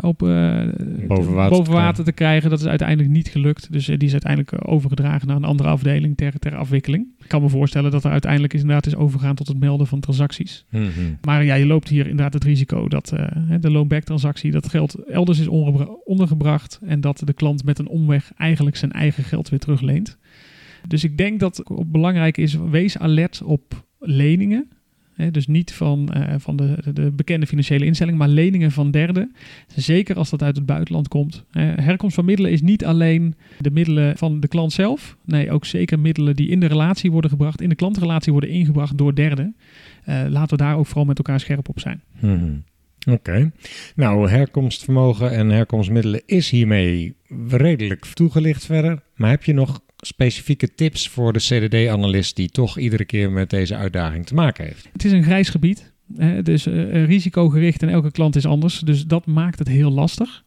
op 0.00 0.18
boven, 0.18 1.34
water, 1.34 1.56
boven 1.56 1.72
water 1.72 2.04
te 2.04 2.12
krijgen. 2.12 2.50
Dat 2.50 2.60
is 2.60 2.66
uiteindelijk 2.66 3.08
niet 3.08 3.28
gelukt. 3.28 3.72
Dus 3.72 3.86
die 3.86 3.98
is 3.98 4.12
uiteindelijk 4.12 4.70
overgedragen 4.70 5.26
naar 5.26 5.36
een 5.36 5.44
andere 5.44 5.68
afdeling 5.68 6.16
ter, 6.16 6.38
ter 6.38 6.56
afwikkeling. 6.56 7.06
Ik 7.18 7.28
kan 7.28 7.42
me 7.42 7.48
voorstellen 7.48 7.90
dat 7.90 8.04
er 8.04 8.10
uiteindelijk 8.10 8.54
is, 8.54 8.60
inderdaad 8.60 8.86
is 8.86 8.96
overgegaan 8.96 9.34
tot 9.34 9.48
het 9.48 9.60
melden 9.60 9.86
van 9.86 10.00
transacties. 10.00 10.64
Mhm. 10.70 10.88
Maar 11.22 11.44
ja, 11.44 11.54
je 11.54 11.66
loopt 11.66 11.88
hier 11.88 12.06
inderdaad 12.06 12.32
het 12.34 12.44
risico 12.44 12.88
dat 12.88 13.12
de 13.60 13.70
loan-back 13.70 14.02
transactie, 14.02 14.50
dat 14.50 14.68
geld 14.68 14.94
elders 14.94 15.38
is 15.38 15.48
ondergebracht 16.04 16.80
en 16.86 17.00
dat 17.00 17.22
de 17.24 17.32
klant 17.32 17.64
met 17.64 17.78
een 17.78 17.88
omweg 17.88 18.32
eigenlijk 18.36 18.76
zijn 18.76 18.92
eigen 18.92 19.24
geld 19.24 19.48
weer 19.48 19.58
terugleent. 19.58 20.17
Dus 20.88 21.04
ik 21.04 21.18
denk 21.18 21.40
dat 21.40 21.56
het 21.56 21.92
belangrijk 21.92 22.36
is, 22.36 22.54
wees 22.70 22.98
alert 22.98 23.42
op 23.42 23.84
leningen. 23.98 24.68
dus 25.30 25.46
niet 25.46 25.72
van, 25.72 26.10
uh, 26.16 26.34
van 26.38 26.56
de, 26.56 26.92
de, 26.94 27.10
bekende 27.10 27.46
financiële 27.46 27.84
instelling, 27.84 28.18
maar 28.18 28.28
leningen 28.28 28.70
van 28.70 28.90
derden. 28.90 29.34
Zeker 29.76 30.16
als 30.16 30.30
dat 30.30 30.42
uit 30.42 30.56
het 30.56 30.66
buitenland 30.66 31.08
komt. 31.08 31.44
herkomst 31.58 32.14
van 32.14 32.24
middelen 32.24 32.50
is 32.50 32.62
niet 32.62 32.84
alleen 32.84 33.34
de 33.58 33.70
middelen 33.70 34.16
van 34.16 34.40
de 34.40 34.48
klant 34.48 34.72
zelf. 34.72 35.16
Nee, 35.24 35.50
ook 35.50 35.64
zeker 35.64 35.98
middelen 35.98 36.36
die 36.36 36.48
in 36.48 36.60
de 36.60 36.66
relatie 36.66 37.10
worden 37.10 37.30
gebracht, 37.30 37.60
in 37.60 37.68
de 37.68 37.74
klantrelatie 37.74 38.32
worden 38.32 38.50
ingebracht 38.50 38.98
door 38.98 39.14
derden. 39.14 39.56
Uh, 40.08 40.24
laten 40.28 40.56
we 40.56 40.62
daar 40.62 40.76
ook 40.76 40.86
vooral 40.86 41.04
met 41.04 41.18
elkaar 41.18 41.40
scherp 41.40 41.68
op 41.68 41.80
zijn. 41.80 42.02
Hmm. 42.18 42.64
Oké. 43.10 43.50
Nou, 43.94 44.28
herkomstvermogen 44.28 45.30
en 45.30 45.48
herkomstmiddelen 45.48 46.22
is 46.26 46.50
hiermee 46.50 47.16
redelijk 47.48 48.04
toegelicht 48.04 48.64
verder. 48.64 49.02
Maar 49.16 49.30
heb 49.30 49.44
je 49.44 49.52
nog 49.52 49.80
specifieke 50.00 50.74
tips 50.74 51.08
voor 51.08 51.32
de 51.32 51.38
CDD-analyst 51.38 52.36
die 52.36 52.48
toch 52.48 52.78
iedere 52.78 53.04
keer 53.04 53.30
met 53.30 53.50
deze 53.50 53.76
uitdaging 53.76 54.26
te 54.26 54.34
maken 54.34 54.64
heeft? 54.64 54.88
Het 54.92 55.04
is 55.04 55.12
een 55.12 55.22
grijs 55.22 55.48
gebied. 55.48 55.92
Hè, 56.16 56.42
dus 56.42 56.64
risicogericht 56.92 57.82
en 57.82 57.88
elke 57.88 58.10
klant 58.10 58.36
is 58.36 58.46
anders. 58.46 58.80
Dus 58.80 59.06
dat 59.06 59.26
maakt 59.26 59.58
het 59.58 59.68
heel 59.68 59.90
lastig. 59.90 60.44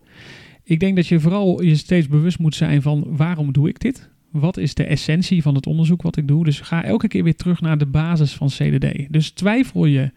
Ik 0.63 0.79
denk 0.79 0.95
dat 0.95 1.07
je 1.07 1.19
vooral 1.19 1.61
je 1.61 1.75
steeds 1.75 2.07
bewust 2.07 2.39
moet 2.39 2.55
zijn 2.55 2.81
van 2.81 3.15
waarom 3.15 3.53
doe 3.53 3.69
ik 3.69 3.79
dit? 3.79 4.09
Wat 4.31 4.57
is 4.57 4.73
de 4.73 4.83
essentie 4.83 5.41
van 5.41 5.55
het 5.55 5.67
onderzoek 5.67 6.01
wat 6.01 6.17
ik 6.17 6.27
doe? 6.27 6.43
Dus 6.43 6.59
ga 6.59 6.83
elke 6.83 7.07
keer 7.07 7.23
weer 7.23 7.35
terug 7.35 7.61
naar 7.61 7.77
de 7.77 7.85
basis 7.85 8.33
van 8.33 8.47
CDD. 8.47 9.13
Dus 9.13 9.31
twijfel 9.31 9.85
je 9.85 10.11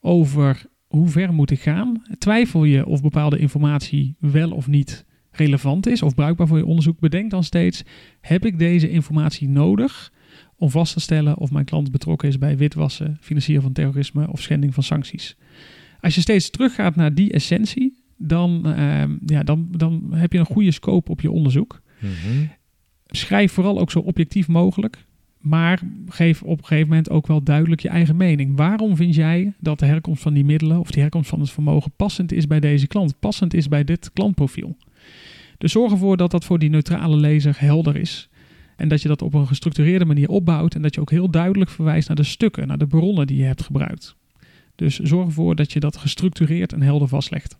over 0.00 0.62
hoe 0.86 1.08
ver 1.08 1.32
moet 1.32 1.50
ik 1.50 1.60
gaan? 1.60 2.02
Twijfel 2.18 2.64
je 2.64 2.86
of 2.86 3.02
bepaalde 3.02 3.38
informatie 3.38 4.16
wel 4.18 4.50
of 4.50 4.66
niet 4.66 5.04
relevant 5.32 5.86
is 5.86 6.02
of 6.02 6.14
bruikbaar 6.14 6.46
voor 6.46 6.58
je 6.58 6.66
onderzoek? 6.66 7.00
Bedenk 7.00 7.30
dan 7.30 7.44
steeds: 7.44 7.82
heb 8.20 8.44
ik 8.44 8.58
deze 8.58 8.90
informatie 8.90 9.48
nodig 9.48 10.12
om 10.56 10.70
vast 10.70 10.92
te 10.92 11.00
stellen 11.00 11.38
of 11.38 11.50
mijn 11.50 11.64
klant 11.64 11.90
betrokken 11.90 12.28
is 12.28 12.38
bij 12.38 12.56
witwassen, 12.56 13.18
financieren 13.20 13.62
van 13.62 13.72
terrorisme 13.72 14.30
of 14.30 14.40
schending 14.40 14.74
van 14.74 14.82
sancties? 14.82 15.36
Als 16.00 16.14
je 16.14 16.20
steeds 16.20 16.50
teruggaat 16.50 16.96
naar 16.96 17.14
die 17.14 17.32
essentie, 17.32 18.02
dan, 18.16 18.66
ehm, 18.66 19.16
ja, 19.26 19.42
dan, 19.42 19.68
dan 19.70 20.08
heb 20.10 20.32
je 20.32 20.38
een 20.38 20.46
goede 20.46 20.72
scope 20.72 21.10
op 21.10 21.20
je 21.20 21.30
onderzoek. 21.30 21.82
Mhm. 21.98 22.46
Schrijf 23.06 23.52
vooral 23.52 23.80
ook 23.80 23.90
zo 23.90 23.98
objectief 23.98 24.48
mogelijk. 24.48 25.04
Maar 25.42 25.80
geef 26.08 26.42
op 26.42 26.58
een 26.58 26.64
gegeven 26.64 26.88
moment 26.88 27.10
ook 27.10 27.26
wel 27.26 27.42
duidelijk 27.42 27.80
je 27.80 27.88
eigen 27.88 28.16
mening. 28.16 28.56
Waarom 28.56 28.96
vind 28.96 29.14
jij 29.14 29.52
dat 29.60 29.78
de 29.78 29.86
herkomst 29.86 30.22
van 30.22 30.34
die 30.34 30.44
middelen 30.44 30.80
of 30.80 30.90
de 30.90 31.00
herkomst 31.00 31.28
van 31.28 31.40
het 31.40 31.50
vermogen 31.50 31.92
passend 31.96 32.32
is 32.32 32.46
bij 32.46 32.60
deze 32.60 32.86
klant, 32.86 33.18
passend 33.20 33.54
is 33.54 33.68
bij 33.68 33.84
dit 33.84 34.10
klantprofiel? 34.12 34.76
Dus 35.62 35.72
zorg 35.72 35.92
ervoor 35.92 36.16
dat 36.16 36.30
dat 36.30 36.44
voor 36.44 36.58
die 36.58 36.70
neutrale 36.70 37.16
lezer 37.16 37.54
helder 37.58 37.96
is. 37.96 38.28
En 38.76 38.88
dat 38.88 39.02
je 39.02 39.08
dat 39.08 39.22
op 39.22 39.34
een 39.34 39.46
gestructureerde 39.46 40.04
manier 40.04 40.28
opbouwt 40.28 40.74
en 40.74 40.82
dat 40.82 40.94
je 40.94 41.00
ook 41.00 41.10
heel 41.10 41.30
duidelijk 41.30 41.70
verwijst 41.70 42.08
naar 42.08 42.16
de 42.16 42.22
stukken, 42.22 42.66
naar 42.66 42.78
de 42.78 42.86
bronnen 42.86 43.26
die 43.26 43.36
je 43.36 43.44
hebt 43.44 43.62
gebruikt. 43.62 44.16
Dus 44.74 44.98
zorg 44.98 45.26
ervoor 45.26 45.56
dat 45.56 45.72
je 45.72 45.80
dat 45.80 45.96
gestructureerd 45.96 46.72
en 46.72 46.82
helder 46.82 47.08
vastlegt. 47.08 47.58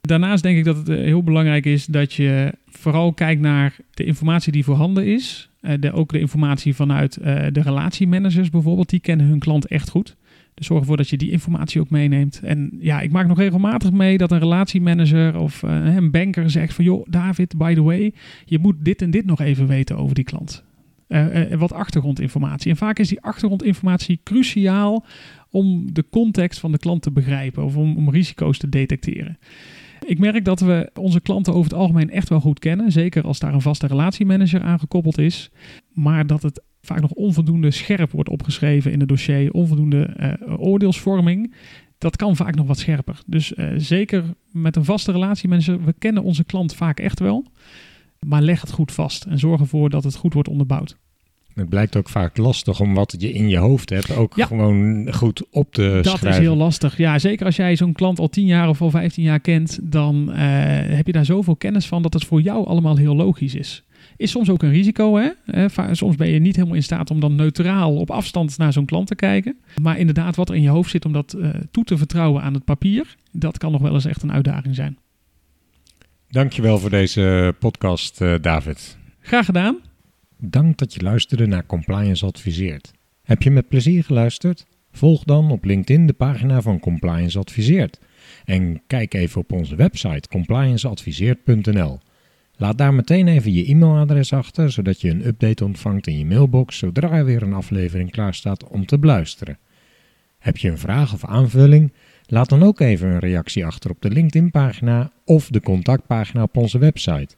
Daarnaast 0.00 0.42
denk 0.42 0.58
ik 0.58 0.64
dat 0.64 0.76
het 0.76 0.88
eh, 0.88 0.96
heel 0.96 1.22
belangrijk 1.22 1.66
is 1.66 1.86
dat 1.86 2.12
je 2.12 2.54
vooral 2.66 3.12
kijkt 3.12 3.40
naar 3.40 3.76
de 3.90 4.04
informatie 4.04 4.52
die 4.52 4.64
voorhanden 4.64 5.06
is. 5.06 5.50
Uh, 5.60 5.72
de, 5.80 5.92
ook 5.92 6.12
de 6.12 6.20
informatie 6.20 6.74
vanuit 6.74 7.18
uh, 7.18 7.24
de 7.52 7.62
relatiemanagers 7.62 8.50
bijvoorbeeld, 8.50 8.90
die 8.90 9.00
kennen 9.00 9.26
hun 9.26 9.38
klant 9.38 9.66
echt 9.66 9.88
goed. 9.88 10.16
Zorg 10.60 10.80
ervoor 10.80 10.96
dat 10.96 11.08
je 11.08 11.16
die 11.16 11.30
informatie 11.30 11.80
ook 11.80 11.90
meeneemt. 11.90 12.40
En 12.44 12.76
ja, 12.80 13.00
ik 13.00 13.12
maak 13.12 13.26
nog 13.26 13.38
regelmatig 13.38 13.90
mee 13.90 14.18
dat 14.18 14.30
een 14.30 14.38
relatiemanager 14.38 15.38
of 15.38 15.62
uh, 15.62 15.94
een 15.94 16.10
banker 16.10 16.50
zegt 16.50 16.74
van... 16.74 16.84
joh, 16.84 17.06
David, 17.08 17.56
by 17.58 17.74
the 17.74 17.82
way, 17.82 18.14
je 18.44 18.58
moet 18.58 18.76
dit 18.78 19.02
en 19.02 19.10
dit 19.10 19.26
nog 19.26 19.40
even 19.40 19.66
weten 19.66 19.96
over 19.96 20.14
die 20.14 20.24
klant. 20.24 20.64
wat 21.58 21.72
achtergrondinformatie. 21.72 22.70
En 22.70 22.76
vaak 22.76 22.98
is 22.98 23.08
die 23.08 23.20
achtergrondinformatie 23.20 24.20
cruciaal 24.24 25.04
om 25.50 25.92
de 25.92 26.04
context 26.10 26.60
van 26.60 26.72
de 26.72 26.78
klant 26.78 27.02
te 27.02 27.10
begrijpen 27.10 27.64
of 27.64 27.76
om, 27.76 27.96
om 27.96 28.10
risico's 28.10 28.58
te 28.58 28.68
detecteren. 28.68 29.38
Ik 30.06 30.18
merk 30.18 30.44
dat 30.44 30.60
we 30.60 30.90
onze 30.94 31.20
klanten 31.20 31.54
over 31.54 31.70
het 31.70 31.80
algemeen 31.80 32.10
echt 32.10 32.28
wel 32.28 32.40
goed 32.40 32.58
kennen. 32.58 32.92
Zeker 32.92 33.24
als 33.24 33.38
daar 33.38 33.54
een 33.54 33.60
vaste 33.60 33.86
relatiemanager 33.86 34.62
aan 34.62 34.78
gekoppeld 34.78 35.18
is. 35.18 35.50
Maar 35.92 36.26
dat 36.26 36.42
het 36.42 36.62
vaak 36.80 37.00
nog 37.00 37.10
onvoldoende 37.10 37.70
scherp 37.70 38.10
wordt 38.10 38.28
opgeschreven 38.28 38.92
in 38.92 39.00
het 39.00 39.08
dossier. 39.08 39.52
Onvoldoende 39.52 40.16
uh, 40.20 40.60
oordeelsvorming. 40.60 41.54
Dat 41.98 42.16
kan 42.16 42.36
vaak 42.36 42.54
nog 42.54 42.66
wat 42.66 42.78
scherper. 42.78 43.20
Dus 43.26 43.52
uh, 43.52 43.72
zeker 43.76 44.24
met 44.52 44.76
een 44.76 44.84
vaste 44.84 45.12
relatiemanager. 45.12 45.84
We 45.84 45.94
kennen 45.98 46.22
onze 46.22 46.44
klant 46.44 46.74
vaak 46.74 47.00
echt 47.00 47.18
wel. 47.20 47.46
Maar 48.26 48.42
leg 48.42 48.60
het 48.60 48.70
goed 48.70 48.92
vast. 48.92 49.24
En 49.24 49.38
zorg 49.38 49.60
ervoor 49.60 49.90
dat 49.90 50.04
het 50.04 50.14
goed 50.14 50.34
wordt 50.34 50.48
onderbouwd. 50.48 50.96
Het 51.54 51.68
blijkt 51.68 51.96
ook 51.96 52.08
vaak 52.08 52.36
lastig 52.36 52.80
om 52.80 52.94
wat 52.94 53.14
je 53.18 53.32
in 53.32 53.48
je 53.48 53.56
hoofd 53.56 53.90
hebt 53.90 54.16
ook 54.16 54.34
gewoon 54.36 55.08
goed 55.12 55.46
op 55.50 55.72
te 55.72 55.82
dat 55.82 56.04
schrijven. 56.04 56.24
Dat 56.24 56.32
is 56.32 56.38
heel 56.38 56.56
lastig. 56.56 56.96
Ja, 56.96 57.18
zeker 57.18 57.46
als 57.46 57.56
jij 57.56 57.76
zo'n 57.76 57.92
klant 57.92 58.18
al 58.18 58.28
10 58.28 58.46
jaar 58.46 58.68
of 58.68 58.82
al 58.82 58.90
15 58.90 59.22
jaar 59.22 59.40
kent, 59.40 59.78
dan 59.82 60.28
uh, 60.28 60.36
heb 60.96 61.06
je 61.06 61.12
daar 61.12 61.24
zoveel 61.24 61.56
kennis 61.56 61.86
van 61.86 62.02
dat 62.02 62.12
het 62.12 62.24
voor 62.24 62.40
jou 62.40 62.66
allemaal 62.66 62.96
heel 62.96 63.16
logisch 63.16 63.54
is. 63.54 63.84
Is 64.20 64.30
soms 64.30 64.50
ook 64.50 64.62
een 64.62 64.70
risico, 64.70 65.16
hè? 65.16 65.68
soms 65.94 66.16
ben 66.16 66.28
je 66.28 66.38
niet 66.38 66.56
helemaal 66.56 66.76
in 66.76 66.82
staat 66.82 67.10
om 67.10 67.20
dan 67.20 67.34
neutraal 67.34 67.96
op 67.96 68.10
afstand 68.10 68.58
naar 68.58 68.72
zo'n 68.72 68.84
klant 68.84 69.06
te 69.06 69.14
kijken. 69.14 69.58
Maar 69.82 69.98
inderdaad, 69.98 70.36
wat 70.36 70.48
er 70.48 70.54
in 70.54 70.62
je 70.62 70.68
hoofd 70.68 70.90
zit 70.90 71.04
om 71.04 71.12
dat 71.12 71.34
uh, 71.38 71.48
toe 71.70 71.84
te 71.84 71.96
vertrouwen 71.96 72.42
aan 72.42 72.54
het 72.54 72.64
papier, 72.64 73.16
dat 73.32 73.58
kan 73.58 73.72
nog 73.72 73.80
wel 73.80 73.94
eens 73.94 74.04
echt 74.04 74.22
een 74.22 74.32
uitdaging 74.32 74.74
zijn. 74.74 74.98
Dankjewel 76.28 76.78
voor 76.78 76.90
deze 76.90 77.54
podcast, 77.58 78.20
uh, 78.20 78.34
David. 78.40 78.98
Graag 79.20 79.44
gedaan. 79.44 79.78
Dank 80.36 80.78
dat 80.78 80.94
je 80.94 81.00
luisterde 81.00 81.46
naar 81.46 81.66
Compliance 81.66 82.26
Adviseert. 82.26 82.92
Heb 83.22 83.42
je 83.42 83.50
met 83.50 83.68
plezier 83.68 84.04
geluisterd? 84.04 84.66
Volg 84.92 85.24
dan 85.24 85.50
op 85.50 85.64
LinkedIn 85.64 86.06
de 86.06 86.12
pagina 86.12 86.62
van 86.62 86.80
Compliance 86.80 87.38
Adviseert. 87.38 88.00
En 88.44 88.82
kijk 88.86 89.14
even 89.14 89.40
op 89.40 89.52
onze 89.52 89.76
website 89.76 90.28
complianceadviseert.nl. 90.28 92.00
Laat 92.60 92.78
daar 92.78 92.94
meteen 92.94 93.28
even 93.28 93.52
je 93.52 93.66
e-mailadres 93.66 94.32
achter, 94.32 94.70
zodat 94.70 95.00
je 95.00 95.10
een 95.10 95.26
update 95.26 95.64
ontvangt 95.64 96.06
in 96.06 96.18
je 96.18 96.26
mailbox 96.26 96.78
zodra 96.78 97.10
er 97.10 97.24
weer 97.24 97.42
een 97.42 97.52
aflevering 97.52 98.10
klaar 98.10 98.34
staat 98.34 98.68
om 98.68 98.86
te 98.86 98.98
beluisteren. 98.98 99.58
Heb 100.38 100.56
je 100.56 100.70
een 100.70 100.78
vraag 100.78 101.12
of 101.12 101.24
aanvulling? 101.24 101.92
Laat 102.26 102.48
dan 102.48 102.62
ook 102.62 102.80
even 102.80 103.08
een 103.08 103.18
reactie 103.18 103.66
achter 103.66 103.90
op 103.90 104.02
de 104.02 104.10
LinkedIn-pagina 104.10 105.12
of 105.24 105.48
de 105.48 105.60
contactpagina 105.60 106.42
op 106.42 106.56
onze 106.56 106.78
website. 106.78 107.34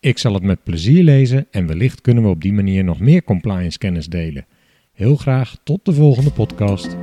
Ik 0.00 0.18
zal 0.18 0.34
het 0.34 0.42
met 0.42 0.62
plezier 0.62 1.02
lezen 1.02 1.46
en 1.50 1.66
wellicht 1.66 2.00
kunnen 2.00 2.22
we 2.22 2.28
op 2.28 2.42
die 2.42 2.52
manier 2.52 2.84
nog 2.84 3.00
meer 3.00 3.24
compliance 3.24 3.78
kennis 3.78 4.06
delen. 4.06 4.46
Heel 4.92 5.16
graag 5.16 5.56
tot 5.62 5.84
de 5.84 5.92
volgende 5.92 6.30
podcast. 6.30 6.96